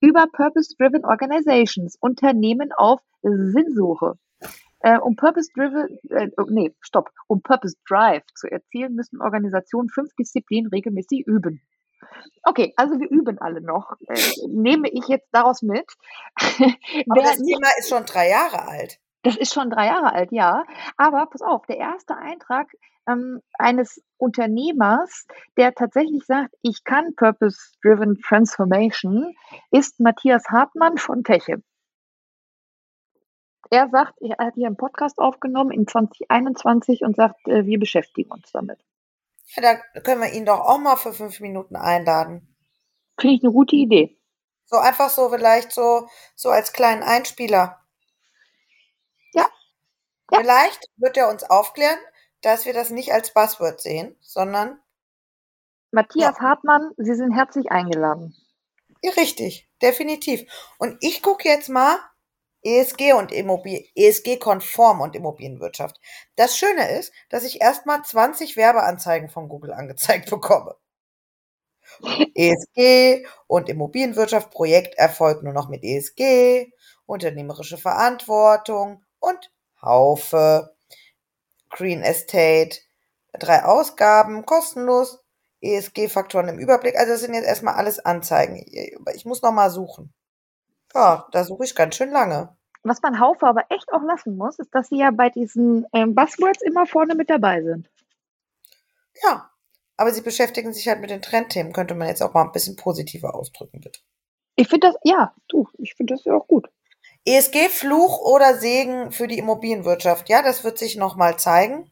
über 0.00 0.26
Purpose-Driven 0.32 1.04
Organizations, 1.04 1.96
Unternehmen 2.00 2.72
auf 2.72 3.00
Sinnsuche. 3.22 4.14
Äh, 4.80 4.98
um 4.98 5.16
Purpose 5.16 5.50
Driven, 5.54 5.98
oh, 6.36 6.44
nee, 6.48 6.74
stopp, 6.80 7.10
um 7.26 7.42
Purpose 7.42 7.76
Drive 7.88 8.24
zu 8.34 8.50
erzielen, 8.50 8.94
müssen 8.94 9.20
Organisationen 9.22 9.88
fünf 9.88 10.14
Disziplinen 10.14 10.68
regelmäßig 10.70 11.26
üben. 11.26 11.62
Okay, 12.42 12.72
also 12.76 12.98
wir 13.00 13.08
üben 13.10 13.38
alle 13.40 13.60
noch. 13.60 13.92
Äh, 14.08 14.20
nehme 14.48 14.88
ich 14.88 15.08
jetzt 15.08 15.28
daraus 15.32 15.62
mit. 15.62 15.86
Aber 16.36 17.22
das 17.22 17.38
Thema 17.38 17.68
ist 17.78 17.88
schon 17.88 18.04
drei 18.04 18.28
Jahre 18.28 18.66
alt. 18.66 18.98
Das 19.22 19.36
ist 19.36 19.54
schon 19.54 19.70
drei 19.70 19.86
Jahre 19.86 20.12
alt, 20.12 20.32
ja. 20.32 20.64
Aber 20.98 21.26
pass 21.26 21.40
auf, 21.40 21.64
der 21.66 21.78
erste 21.78 22.16
Eintrag 22.16 22.68
ähm, 23.08 23.40
eines 23.58 24.02
Unternehmers, 24.18 25.26
der 25.56 25.74
tatsächlich 25.74 26.24
sagt, 26.26 26.54
ich 26.62 26.84
kann 26.84 27.14
Purpose-Driven 27.16 28.20
Transformation, 28.20 29.34
ist 29.70 29.98
Matthias 30.00 30.44
Hartmann 30.50 30.98
von 30.98 31.24
Teche. 31.24 31.62
Er 33.70 33.88
sagt, 33.88 34.20
er 34.20 34.36
hat 34.44 34.54
hier 34.54 34.66
einen 34.66 34.76
Podcast 34.76 35.18
aufgenommen 35.18 35.70
in 35.70 35.86
2021 35.86 37.02
und 37.02 37.16
sagt, 37.16 37.48
äh, 37.48 37.64
wir 37.64 37.78
beschäftigen 37.78 38.30
uns 38.30 38.52
damit. 38.52 38.78
Ja, 39.46 39.62
da 39.62 40.00
können 40.00 40.22
wir 40.22 40.32
ihn 40.32 40.46
doch 40.46 40.60
auch 40.60 40.78
mal 40.78 40.96
für 40.96 41.12
fünf 41.12 41.40
Minuten 41.40 41.76
einladen. 41.76 42.56
Finde 43.20 43.36
ich 43.36 43.42
eine 43.42 43.52
gute 43.52 43.76
Idee. 43.76 44.18
So 44.64 44.76
einfach 44.76 45.10
so 45.10 45.28
vielleicht 45.28 45.72
so, 45.72 46.08
so 46.34 46.48
als 46.50 46.72
kleinen 46.72 47.02
Einspieler. 47.02 47.80
Ja. 49.32 49.48
ja. 50.30 50.40
Vielleicht 50.40 50.90
wird 50.96 51.16
er 51.16 51.28
uns 51.28 51.44
aufklären, 51.44 51.98
dass 52.40 52.66
wir 52.66 52.72
das 52.72 52.90
nicht 52.90 53.12
als 53.12 53.32
Buzzword 53.32 53.80
sehen, 53.80 54.16
sondern 54.20 54.80
Matthias 55.90 56.36
ja. 56.38 56.42
Hartmann, 56.42 56.90
Sie 56.96 57.14
sind 57.14 57.32
herzlich 57.32 57.70
eingeladen. 57.70 58.34
Ja, 59.02 59.12
richtig, 59.12 59.68
definitiv. 59.80 60.44
Und 60.78 60.96
ich 61.00 61.22
gucke 61.22 61.48
jetzt 61.48 61.68
mal, 61.68 61.98
ESG 62.64 63.12
und 63.12 63.30
Immobilien, 63.32 63.84
ESG-konform 63.94 65.00
und 65.00 65.14
Immobilienwirtschaft. 65.14 66.00
Das 66.36 66.56
Schöne 66.56 66.90
ist, 66.98 67.12
dass 67.28 67.44
ich 67.44 67.60
erstmal 67.60 68.02
20 68.02 68.56
Werbeanzeigen 68.56 69.28
von 69.28 69.48
Google 69.48 69.72
angezeigt 69.74 70.30
bekomme. 70.30 70.76
ESG 72.34 73.26
und 73.46 73.68
Immobilienwirtschaft, 73.68 74.50
Projekterfolg 74.50 75.42
nur 75.42 75.52
noch 75.52 75.68
mit 75.68 75.84
ESG, 75.84 76.72
unternehmerische 77.06 77.76
Verantwortung 77.78 79.04
und 79.20 79.52
Haufe, 79.82 80.74
Green 81.70 82.02
Estate, 82.02 82.78
drei 83.38 83.64
Ausgaben, 83.64 84.46
kostenlos, 84.46 85.20
ESG-Faktoren 85.60 86.48
im 86.48 86.58
Überblick. 86.58 86.96
Also 86.96 87.12
das 87.12 87.20
sind 87.20 87.34
jetzt 87.34 87.46
erstmal 87.46 87.74
alles 87.74 87.98
Anzeigen. 87.98 88.64
Ich 89.14 89.24
muss 89.24 89.42
noch 89.42 89.52
mal 89.52 89.70
suchen. 89.70 90.12
Ja, 90.94 91.26
da 91.32 91.44
suche 91.44 91.64
ich 91.64 91.74
ganz 91.74 91.96
schön 91.96 92.10
lange. 92.10 92.56
Was 92.82 93.02
man 93.02 93.18
Haufe 93.18 93.46
aber 93.46 93.64
echt 93.70 93.92
auch 93.92 94.02
lassen 94.02 94.36
muss, 94.36 94.58
ist, 94.58 94.74
dass 94.74 94.88
sie 94.88 94.98
ja 94.98 95.10
bei 95.10 95.30
diesen 95.30 95.86
ähm, 95.92 96.14
Buzzwords 96.14 96.62
immer 96.62 96.86
vorne 96.86 97.14
mit 97.14 97.30
dabei 97.30 97.62
sind. 97.62 97.90
Ja, 99.22 99.50
aber 99.96 100.12
sie 100.12 100.20
beschäftigen 100.20 100.72
sich 100.72 100.88
halt 100.88 101.00
mit 101.00 101.10
den 101.10 101.22
Trendthemen. 101.22 101.72
Könnte 101.72 101.94
man 101.94 102.08
jetzt 102.08 102.22
auch 102.22 102.34
mal 102.34 102.42
ein 102.42 102.52
bisschen 102.52 102.76
positiver 102.76 103.34
ausdrücken, 103.34 103.80
bitte. 103.80 104.00
Ich 104.56 104.68
finde 104.68 104.88
das, 104.88 104.96
ja, 105.02 105.34
du, 105.48 105.68
ich 105.78 105.94
finde 105.94 106.14
das 106.14 106.24
ja 106.24 106.34
auch 106.34 106.46
gut. 106.46 106.68
ESG, 107.24 107.70
Fluch 107.70 108.18
oder 108.18 108.54
Segen 108.54 109.10
für 109.10 109.26
die 109.26 109.38
Immobilienwirtschaft. 109.38 110.28
Ja, 110.28 110.42
das 110.42 110.62
wird 110.62 110.78
sich 110.78 110.96
nochmal 110.96 111.38
zeigen. 111.38 111.90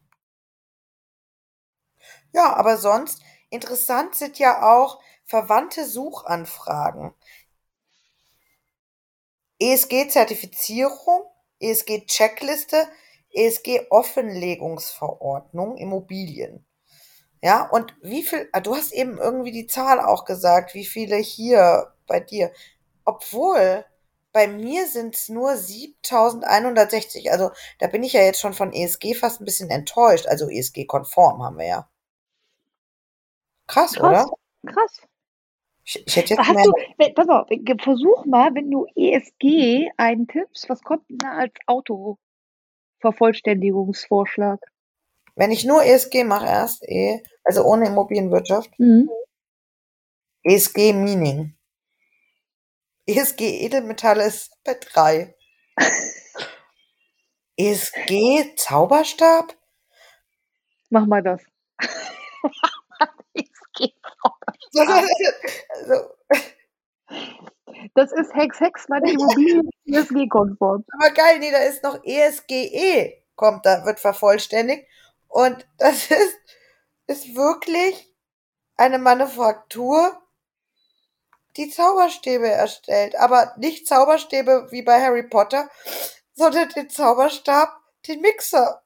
Ja, 2.33 2.55
aber 2.55 2.77
sonst 2.77 3.23
interessant 3.51 4.15
sind 4.15 4.39
ja 4.39 4.63
auch 4.63 5.01
verwandte 5.25 5.87
Suchanfragen. 5.87 7.15
ESG-Zertifizierung, 9.63 11.23
ESG-Checkliste, 11.61 12.89
ESG-Offenlegungsverordnung, 13.33 15.77
Immobilien. 15.77 16.67
Ja, 17.43 17.69
und 17.71 17.95
wie 18.03 18.25
viel, 18.25 18.49
ah, 18.53 18.61
du 18.61 18.75
hast 18.75 18.93
eben 18.93 19.19
irgendwie 19.19 19.53
die 19.53 19.69
Zahl 19.69 20.01
auch 20.01 20.25
gesagt, 20.25 20.75
wie 20.75 20.85
viele 20.85 21.17
hier 21.17 21.93
bei 22.07 22.19
dir. 22.21 22.53
Obwohl, 23.05 23.85
bei 24.33 24.49
mir 24.49 24.87
sind 24.89 25.15
es 25.15 25.29
nur 25.29 25.57
7160. 25.57 27.31
Also 27.31 27.51
da 27.79 27.87
bin 27.87 28.03
ich 28.03 28.15
ja 28.15 28.23
jetzt 28.23 28.41
schon 28.41 28.55
von 28.55 28.73
ESG 28.73 29.15
fast 29.15 29.41
ein 29.41 29.45
bisschen 29.45 29.71
enttäuscht. 29.71 30.27
Also 30.27 30.51
ESG-konform 30.51 31.43
haben 31.43 31.59
wir 31.59 31.67
ja. 31.67 31.89
Krass, 33.67 33.95
Krass, 33.95 34.01
oder? 34.01 34.27
krass. 34.67 35.01
Ich, 35.85 36.01
ich 36.07 36.17
hätte 36.17 36.35
jetzt 36.35 36.47
Hast 36.47 36.65
du, 36.67 36.73
wenn- 36.99 37.15
pass 37.15 37.29
auf, 37.29 37.49
versuch 37.83 38.25
mal, 38.25 38.55
wenn 38.55 38.71
du 38.71 38.87
ESG 38.95 39.91
eintippst, 39.97 40.69
was 40.69 40.81
kommt 40.83 41.09
denn 41.11 41.19
da 41.19 41.33
als 41.33 41.53
Autovervollständigungsvorschlag? 41.67 44.61
Wenn 45.35 45.51
ich 45.51 45.65
nur 45.65 45.83
ESG 45.83 46.25
mache 46.25 46.47
erst, 46.47 46.83
eh, 46.89 47.23
also 47.45 47.65
ohne 47.65 47.87
Immobilienwirtschaft, 47.87 48.71
Mhm. 48.79 49.09
ESG 50.45 50.93
Mining. 50.93 51.57
ESG 53.07 53.41
Edelmetalle 53.65 54.25
ist 54.25 54.57
bei 54.65 54.75
drei. 54.75 55.35
ESG 57.57 58.55
Zauberstab? 58.57 59.55
Mach 60.91 61.07
mal 61.07 61.23
das. 61.23 61.43
ESG. 63.81 63.93
also, 65.69 66.15
Das 67.95 68.13
ist 68.13 68.35
Hex 68.35 68.61
Hex, 68.61 68.89
meine 68.89 69.11
Immobilien 69.11 69.69
ESG-konform. 69.87 70.85
aber 70.99 71.11
geil, 71.11 71.39
nee, 71.39 71.51
da 71.51 71.59
ist 71.59 71.83
noch 71.83 72.03
ESGE, 72.05 73.23
kommt 73.37 73.67
da, 73.67 73.85
wird 73.85 74.01
vervollständigt. 74.01 74.87
Und 75.29 75.67
das 75.79 76.11
ist, 76.11 76.39
ist 77.07 77.35
wirklich 77.35 78.13
eine 78.77 78.99
Manufaktur, 78.99 80.19
die 81.57 81.69
Zauberstäbe 81.71 82.49
erstellt. 82.49 83.17
Aber 83.17 83.55
nicht 83.59 83.87
Zauberstäbe 83.87 84.69
wie 84.71 84.83
bei 84.83 85.01
Harry 85.01 85.23
Potter, 85.23 85.69
sondern 86.35 86.69
den 86.71 86.89
Zauberstab, 86.89 87.69
den 88.07 88.21
Mixer. 88.21 88.83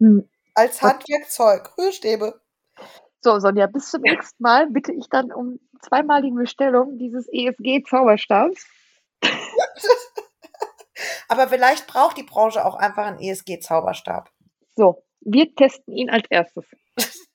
Hm. 0.00 0.28
Als? 0.54 0.80
Handwerkzeug, 0.80 1.76
Rührstäbe. 1.76 2.40
So, 3.22 3.38
Sonja, 3.38 3.66
bis 3.66 3.90
zum 3.90 4.02
nächsten 4.02 4.42
Mal 4.42 4.68
bitte 4.70 4.92
ich 4.92 5.08
dann 5.08 5.32
um 5.32 5.58
zweimalige 5.82 6.36
Bestellung 6.36 6.98
dieses 6.98 7.26
ESG-Zauberstabs. 7.28 8.66
Aber 11.28 11.48
vielleicht 11.48 11.86
braucht 11.86 12.16
die 12.16 12.22
Branche 12.22 12.64
auch 12.64 12.76
einfach 12.76 13.06
einen 13.06 13.18
ESG-Zauberstab. 13.18 14.30
So, 14.76 15.02
wir 15.20 15.54
testen 15.54 15.94
ihn 15.94 16.10
als 16.10 16.24
erstes. 16.30 16.64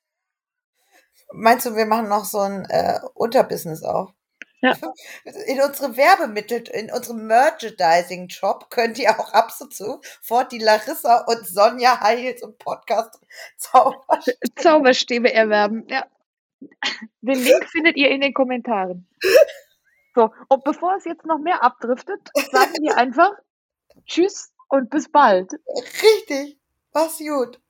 Meinst 1.32 1.66
du, 1.66 1.76
wir 1.76 1.86
machen 1.86 2.08
noch 2.08 2.24
so 2.24 2.40
ein 2.40 2.64
äh, 2.66 3.00
Unterbusiness 3.14 3.82
auf? 3.82 4.12
Ja. 4.62 4.76
In 5.46 5.60
unserem 5.60 5.96
Werbemittel, 5.96 6.62
in 6.68 6.90
unserem 6.92 7.26
Merchandising-Job 7.26 8.70
könnt 8.70 8.96
ihr 8.98 9.10
auch 9.18 9.32
ab 9.32 9.52
und 9.60 9.74
zu 9.74 10.00
fort 10.20 10.52
die 10.52 10.60
Larissa 10.60 11.24
und 11.26 11.46
Sonja 11.46 12.00
Heils 12.00 12.42
und 12.42 12.58
Podcast 12.58 13.20
zaubern. 13.56 14.22
Zauberstäbe 14.56 15.32
erwerben, 15.32 15.86
ja. 15.88 16.06
Den 17.20 17.42
Link 17.42 17.64
findet 17.72 17.96
ihr 17.96 18.10
in 18.10 18.20
den 18.20 18.32
Kommentaren. 18.32 19.08
So, 20.14 20.30
und 20.48 20.62
bevor 20.62 20.96
es 20.96 21.04
jetzt 21.04 21.26
noch 21.26 21.38
mehr 21.38 21.64
abdriftet, 21.64 22.20
sagen 22.52 22.74
wir 22.82 22.96
einfach 22.96 23.32
Tschüss 24.06 24.52
und 24.68 24.90
bis 24.90 25.10
bald. 25.10 25.52
Richtig. 26.02 26.58
Mach's 26.92 27.18
gut. 27.18 27.60